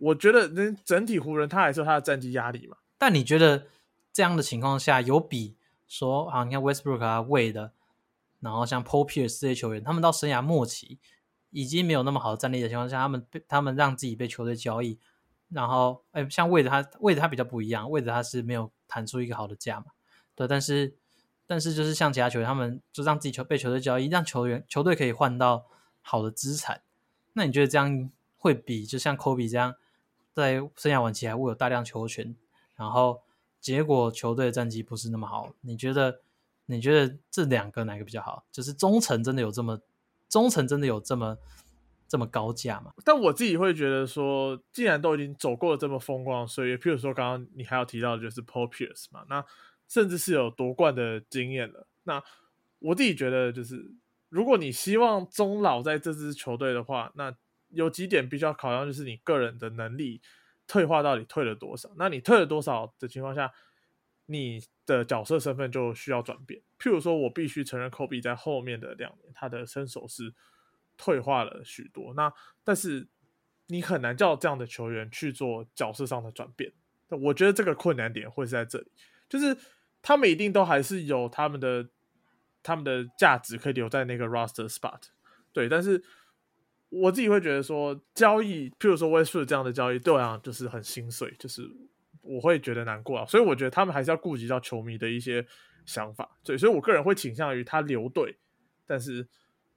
[0.00, 2.76] 我觉得那整体湖人他还是有他的战绩压力嘛。
[2.98, 3.66] 但你觉得
[4.12, 5.56] 这样的情况下，有比
[5.88, 7.70] 说啊，你看 Westbrook 啊、Wade，
[8.40, 10.98] 然后像 Paul Pierce 这些球员，他们到生涯末期。
[11.54, 14.98] 已经没有那么好的战力的情况下，他们被他们让自己被球队交易，
[15.50, 19.84] 然后哎，像魏德他魏德他比较不一样，魏德他是没有谈出一个好的价嘛，
[20.34, 20.94] 对，但是
[21.46, 25.66] 但是就是像其他球员，他们就让自己球被球队交易，让球员球队可以换到
[26.00, 26.82] 好的资产，
[27.34, 29.74] 那你觉得这样会比就像科比这样
[30.32, 32.34] 在生涯晚期还会有大量球权，
[32.76, 33.22] 然后
[33.60, 36.20] 结果球队的战绩不是那么好，你觉得
[36.66, 38.44] 你觉得这两个哪个比较好？
[38.50, 39.80] 就是忠诚真的有这么？
[40.28, 41.36] 忠诚真的有这么
[42.08, 42.94] 这么高价吗？
[43.04, 49.44] 但我自己会觉得说，既然都已经走过了这么风光岁月，譬如说刚刚你还要提到的就是 Paul Pierce 嘛，那
[49.92, 51.86] 甚至是有夺冠的经验了。
[52.04, 52.22] 那
[52.78, 53.92] 我自己觉得就是，
[54.30, 57.36] 如果你希望终老在这支球队的话，那
[57.68, 60.22] 有几点必须要考量，就是你个人的能力
[60.66, 61.92] 退化到底退了多少？
[61.98, 63.52] 那你退了多少的情况下，
[64.24, 66.62] 你的角色身份就需要转变。
[66.78, 70.32] 譬如说，我必须承认，Kobe 在后面的两年，他的身手是
[70.96, 72.14] 退化了许多。
[72.14, 72.32] 那
[72.64, 73.06] 但是
[73.66, 76.72] 你很难叫这样的球员去做角色上的转变。
[77.10, 78.90] 我觉得这个困难点会是在这里，
[79.28, 79.54] 就是
[80.02, 81.88] 他们一定都还是有他们的
[82.62, 85.00] 他们的价值可以留在那个 roster spot。
[85.52, 86.02] 对，但是
[86.90, 91.62] 我自己会觉得说，交易，譬如说 Westbrook 这样的交易，对我来讲就是很心碎，就是
[92.20, 93.24] 我会觉得难过啊。
[93.24, 95.46] 所以我觉得他们还是要顾及到球迷的一些。
[95.84, 98.38] 想法，对，所以我个人会倾向于他留队，
[98.86, 99.26] 但是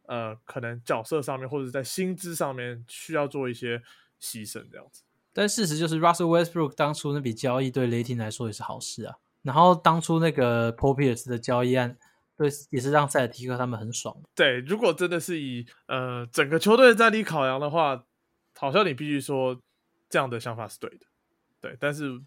[0.03, 3.81] 呃，可能角色上面或者在薪资上面需要做一些
[4.21, 5.01] 牺牲这样子。
[5.33, 9.15] 但事实就是 Russell Westbrook 当初那笔交易对雷霆来说也是好事啊。
[9.45, 11.95] 然后当初那个 popiers 的交易案，
[12.35, 14.13] 对，也是让塞尔提克他们很爽。
[14.35, 18.03] 对，如果真的是以呃整个球队的战力考量的话，
[18.57, 19.61] 好像你必须说
[20.09, 21.05] 这样的想法是对的。
[21.61, 22.19] 对，但是。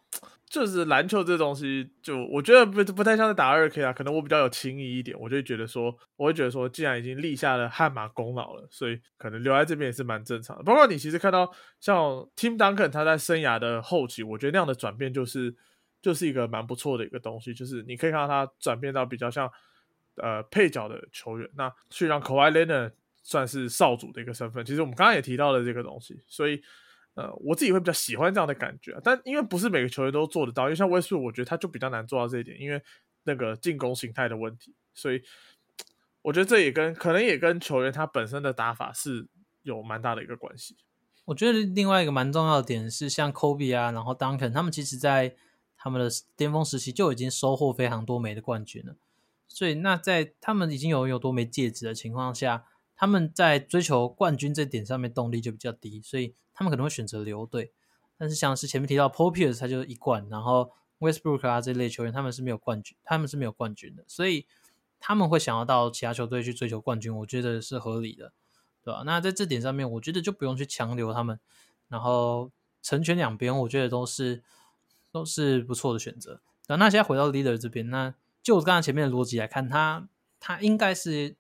[0.51, 10.63] 就是篮球这东西，就我觉得不不太像是打二 K 啊，可能我比较有情谊一点，我就觉得说，我会觉得说，既然已经立下了汗马功劳了，所以可能留在这边也是蛮正常的。
[10.63, 15.55] 包括你其实看到像 Tim Duncan 他在生涯的后期，我觉得那样的转变就是
[16.01, 19.51] 就是一个蛮不错的一个东西，就是你可以看到他转变到比较像
[20.17, 22.93] 呃配角的球员，那去让 Kawhi l e n a
[23.23, 24.65] 算是少主的一个身份。
[24.65, 26.63] 其实我们刚刚也提到了这个东西，所以。
[27.15, 32.81] 呃，我自己会比较喜欢这样的感觉，但因为不是每个球员都做得到，因为像威斯，我觉得他就比较难做到这一点，因为
[33.25, 35.21] 那个进攻形态的问题，所以
[36.23, 39.27] 我觉得这也跟可能也跟球员他本身的打法是
[39.65, 40.77] 有蛮大的一个关系。
[41.25, 45.35] 我觉得另外一个蛮重要的点是，像 Kobe 啊，然后 Duncan 他们其实在
[45.79, 48.97] 他们的巅峰时期就已经收获非常多枚的冠军了，
[49.47, 56.35] 所以那在他们已经有有多枚戒指的情况下，他们在追求冠军这点上面动力就比较低，所以。
[56.59, 57.71] 他们可能会选择留队，
[58.17, 64.45] 但是像是前面提到 Paul Pierce，他就是一冠，然后 Westbrook 啊这类球员，他们是没有冠军，他们是没有冠军的，所以
[64.99, 68.33] 他们会想要到其他球队去追求冠军，我觉得是合理的，
[68.83, 69.05] 对吧？
[69.07, 71.39] 那在这点上面，我觉得就不用去强留他们，
[71.87, 72.51] 然后
[72.83, 74.43] 成全两边，我觉得都是
[75.19, 76.41] 都是不错的选择。
[76.69, 80.09] 那那现在回到 Leader 这边，那就我刚才前面的逻辑来看，他
[80.39, 81.37] 他应该是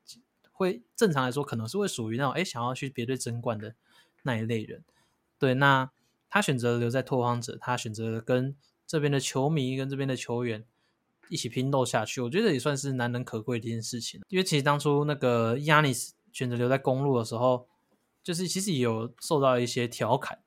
[0.53, 3.75] 会正常来说，可能是会属于那种哎想要去别队争冠的
[4.23, 4.83] 那一类人。
[5.39, 5.91] 对，那
[6.29, 8.57] 他选择留在拓荒者，他选择跟
[8.87, 10.65] 这边的球迷、跟这边的球员
[11.29, 14.21] 一起拼斗下去，我觉得也算是难能可贵的一件事情。
[14.29, 17.69] 因为其实当初那个亚尼斯选择留在公路的时候，
[18.23, 20.39] 就是其实也有受到一些调侃，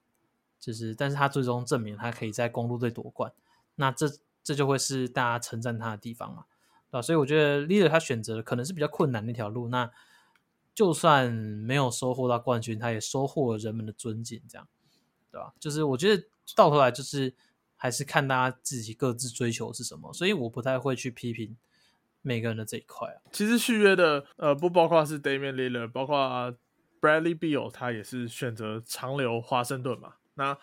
[0.61, 3.33] 就是但是他最终证明他可以在公路队夺冠，
[3.75, 4.07] 那这
[4.41, 6.45] 这就会是大家称赞他的地方嘛，
[6.89, 7.01] 对吧？
[7.01, 9.91] 所以我觉得 leader 他选择的可能是比较困难那条路，那
[10.73, 14.65] 就算没有收获到冠军，他也收获了人们的尊敬，这样，
[15.29, 15.51] 对吧？
[15.59, 16.23] 就是我觉得
[16.55, 17.33] 到头来就是
[17.75, 21.57] 还是看大家自己各自追求是什么，所以我不太会去批评。
[22.23, 26.55] 每个人的这一块啊，其实续约的呃不包括是 Damian Lillard，包括
[27.01, 30.13] Bradley Beal，他也是选择长留华盛顿嘛。
[30.35, 30.57] 那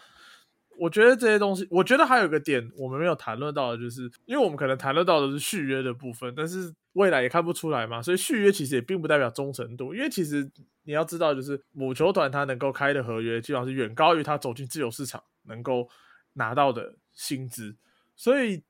[0.79, 10.49] 我觉得这些东西，我觉得还有一个点我们没有谈论到的，就是因为我们可能谈论到的是续约的部分，但是未来也看不出来嘛，所以续约其实也并不代表忠诚度，因为其实
[10.85, 15.89] 你要知道，就是母球团他能够开的合约，基本上是远高于他走进自由市场能够
[16.35, 17.77] 拿到的薪资，
[18.17, 18.63] 所以。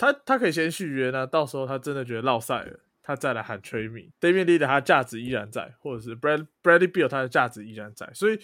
[0.00, 4.12] 他他可以先续约呢，到时候他真的觉得落赛了，他再来喊吹米。
[4.20, 8.08] Damian l e a d 他价值依然在，或者是 Brad Bradley Beal 他的价值依然在。
[8.14, 8.38] 所以，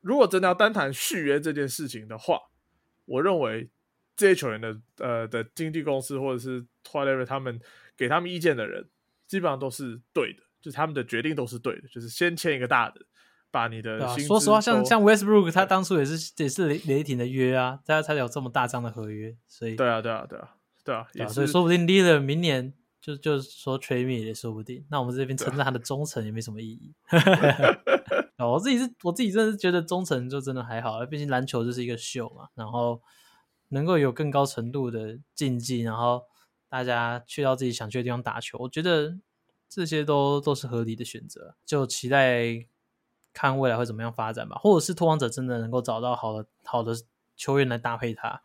[0.00, 2.38] 如果真的要单谈续约这件事情的话，
[3.04, 3.70] 我认为
[4.16, 7.60] 这些球员的呃的经纪公司或者是 whatever 他们
[7.96, 8.88] 给他们意见的人，
[9.26, 13.00] 基本上都是对的，就是他们的决定都是对的，就是先签一个大的。
[13.52, 26.94] 把你的说实话，像像 Westbrook，他当初也是也是雷雷霆的约啊，大家才有这么大张的合约，所以对啊对啊对啊对啊，也所以说不定 Leader 明年就就是说 trade me 也说不定，那我们这边称赞他的忠诚也没什么意义。
[28.38, 33.00] 我自己是我自己真的是觉得忠诚就真的还好，毕竟篮球就是一个秀嘛，然后
[33.68, 36.22] 能够有更高程度的竞技，然后
[36.68, 39.18] 大家去到自己想去的地方打球，我觉得
[39.68, 42.66] 这些都都是合理的选择，就期待。
[43.32, 46.92] 看未来会怎么样发展吧，或者是托王者真的能够找到好的好的
[47.36, 48.42] 球员来搭配他，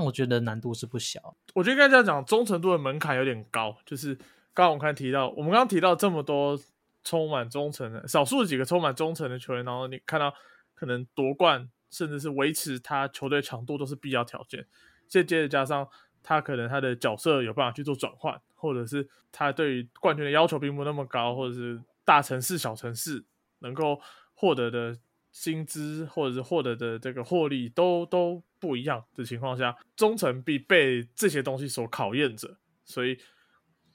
[0.00, 1.36] 那我觉得难度是不小。
[1.54, 3.76] 我觉得应该这样讲，忠诚度的门槛有点高。
[3.84, 4.14] 就是
[4.54, 6.58] 刚刚我们看提到，我们刚刚提到这么多
[7.04, 10.32] 充满忠诚的少数几个充满忠诚的球员，然后你看到
[10.74, 14.66] 可能夺冠，甚至是维持他球队强度都是必要条件。
[15.06, 15.86] 再接着加上
[16.22, 23.24] 他可能他的角色有办法去做转换，或者是他对于冠军的要求并不那么高，或者是大城市小城市
[23.58, 24.00] 能够。
[24.32, 24.96] 获得的
[25.32, 32.58] 薪资或者是获得的这个获利都都不一样的情况下，忠诚必被这些东西所考验着。
[32.84, 33.16] 所以，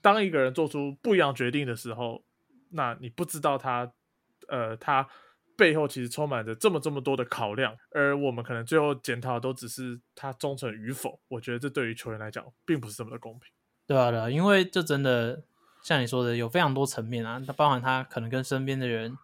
[0.02, 2.24] 当一个人做出不一样决定的时候，
[2.72, 3.92] 那你不知道他，
[4.48, 5.06] 呃，他
[5.58, 11.20] 背后其实充满着这么这么多的考量，而我们可能最后检讨都只是他忠诚与否。
[11.28, 13.52] 我觉得这对于球员来讲，并不是这么的公平。
[13.86, 15.44] 对啊，对啊，因为这真的
[15.84, 19.18] 像你说的，有非常多层面啊，它包含他可能跟身边的人。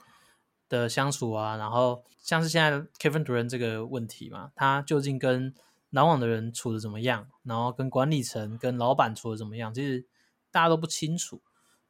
[0.71, 5.53] 的相处啊，然后像是现在 Kevin Durant 这个问题嘛，他究竟跟
[5.89, 7.27] 篮网的人处的怎么样？
[7.43, 9.73] 然后跟管理层、跟老板处的怎么样？
[9.73, 10.05] 其实
[10.49, 11.41] 大家都不清楚，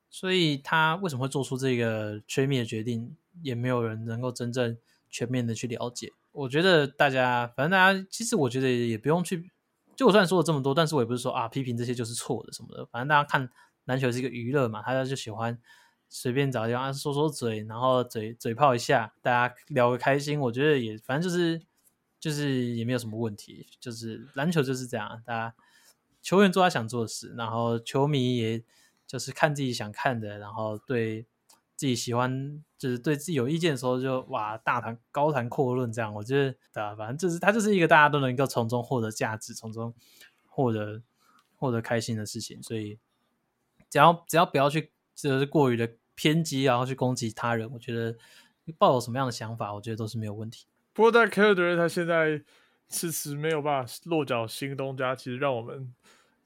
[0.09, 4.75] 所以他为什么会做出这个全面的决定，也没有人能够真正
[5.11, 6.11] 全面的去了解。
[6.31, 9.51] 我觉得大家，反正大家其实我觉得也不用去，
[9.95, 12.85] 就我虽然说了这么多，但是我也不是说啊批评这些就是错的什么的。
[12.87, 13.47] 反正大家看
[13.85, 15.59] 篮球是一个娱乐嘛，大家就喜欢。
[16.13, 21.61] 随便找地方啊说说嘴，然后嘴嘴炮一下，大家聊个开心，我觉得也反正就是
[22.19, 25.55] 就是也没有什么问题，就是篮球就是这样，大家
[26.21, 28.61] 球员做他想做的事，然后球迷也
[29.07, 31.25] 就是看自己想看的，然后对
[31.77, 36.93] 自己喜欢就是对自己有意见的时候就哇大谈高谈阔论这样，我觉得对吧？
[36.93, 39.95] 反正就是他就是一个大家都能够从中获得价值，从中
[40.45, 41.01] 获得
[41.55, 42.99] 获得开心的事情，所以
[43.89, 45.89] 只要只要不要去就是过于的。
[46.21, 48.15] 偏激，然后去攻击他人，我觉得
[48.77, 50.67] 抱有什么样的想法，我觉得都是没有问题。
[50.93, 52.39] 不过，在凯尔德瑞他现在
[52.87, 55.91] 迟迟没有办法落脚新东家，其实让我们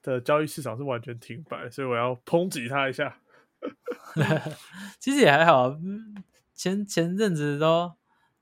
[0.02, 3.18] 的交易市场是完全停摆，所以我要抨击他一下。
[4.98, 5.76] 其实也还好，
[6.54, 7.92] 前前阵子都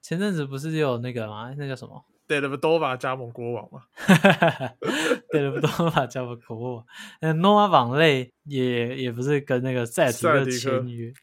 [0.04, 1.52] 前阵子不是有那个吗？
[1.58, 2.06] 那叫什么？
[2.26, 3.84] 德勒布多瓦加盟国王嘛？
[5.30, 6.86] 德勒布多瓦加盟国王，
[7.22, 11.14] 那诺瓦网内也也不是跟那个塞提克签约，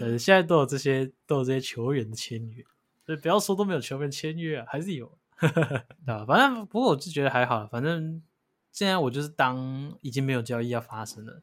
[0.00, 2.64] 呃，现在都有这些都有这些球员的签约，
[3.06, 5.18] 所以不要说都没有球员签约啊，还是有，
[6.06, 8.22] 啊，反正不过我就觉得还好，反正
[8.72, 11.42] 现在我就是当已经没有交易要发生了。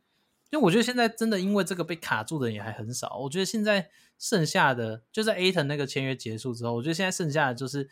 [0.52, 3.18] 因为我觉得现在真的因为这个被卡住的人也还很少。
[3.20, 7.88] 我觉得现在剩下的就在 A 腾那个签约结束之后，我觉得现在剩下的就是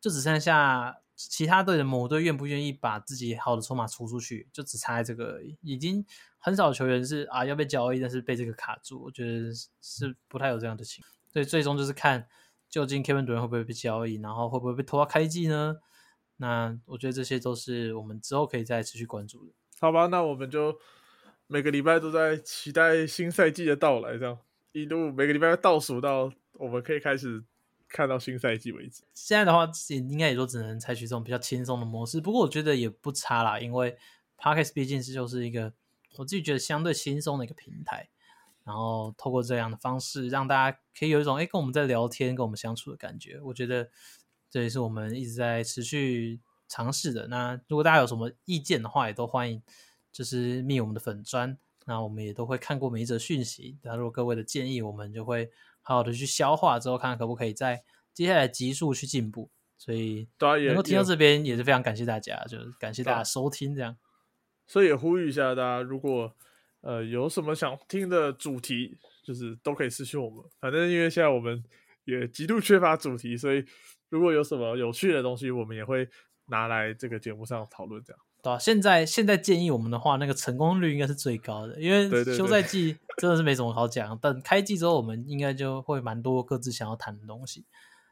[0.00, 5.56] 就只剩下其他队的某队愿不愿意把自己好的筹码出出去，就只差这个而已。
[5.62, 6.04] 已经
[6.38, 9.00] 很少球员是啊要被交易，但是被这个卡住。
[9.04, 11.12] 我觉得是不太有这样的情况。
[11.32, 12.26] 所以最终就是看
[12.68, 15.76] 究竟 Kevin 会不会被交易，然后会不会被拖到开季呢？
[16.38, 19.52] 那我觉得这些都是我们之后可以再持续关注的。
[19.78, 20.76] 好吧，那我们就。
[21.52, 24.38] 每个礼拜都在期待新赛季的到来，这样
[24.72, 27.44] 一路每个礼拜倒数到我们可以开始
[27.90, 29.02] 看到新赛季为止。
[29.12, 32.22] 现在的话，也应该也都只能采取这种比较轻松的模式。
[32.22, 33.94] 不过我觉得也不差啦，因为
[34.38, 35.74] Podcast 毕竟是就是一个
[36.16, 38.08] 我自己觉得相对轻松的一个平台。
[38.64, 43.38] 然后透过这样的方式，让大家可以有一种哎跟我们在聊天、跟我们相处的感觉。
[43.42, 43.90] 我觉得
[44.48, 47.28] 这也是我们一直在持续尝试的。
[47.28, 49.60] 那如果大家有什么意见的话，也都欢迎
[50.12, 51.56] 就是密我们的粉砖。
[51.84, 53.76] 那我们也都会看过每一则讯息。
[53.82, 55.50] 那如果各位的建议，我们就会
[55.80, 57.82] 好好的去消化，之后看看可不可以在
[58.14, 59.50] 接下来急速去进步。
[59.76, 63.96] 所以能够听到这边也是非常感谢大家，就是感谢大家收听这样。
[64.68, 66.32] 所以也呼吁一下大家，如果
[66.82, 70.44] 呃，有什么想听的主题，就是都可以私信我们。
[70.60, 71.64] 反正因为现在我们
[72.04, 73.64] 也极度缺乏主题，所以
[74.08, 76.08] 如果有什么有趣的东西，我们也会
[76.46, 78.00] 拿来这个节目上讨论。
[78.04, 78.58] 这样对吧？
[78.58, 84.18] 现在现在建议我们的话，那个成功率应该是最高的，因为休赛季真的是没什么好讲。
[84.18, 87.64] 等开季之后，我们应该就会蛮多各自想要谈的东西。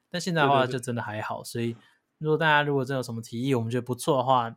[0.08, 1.42] 但现在的话，就真的还好。
[1.42, 1.76] 所以，
[2.18, 4.54] 如果大家如果真有什么提议，我们觉得不错的话，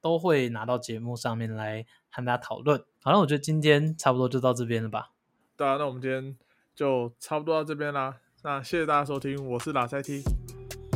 [0.00, 2.82] 都会拿到节目上面来和大家讨论。
[3.02, 5.12] 好了，我觉得今天差不多就到这边了吧。
[5.56, 6.36] 对啊，那我们今天
[6.74, 8.16] 就差不多到这边啦。
[8.42, 10.24] 那谢谢大家收听，我是拉塞 T，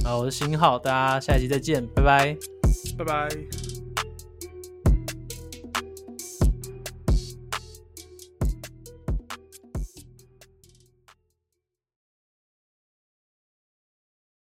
[0.04, 2.36] 好，我是新浩，大家下一集再见，拜拜，
[2.98, 3.65] 拜拜。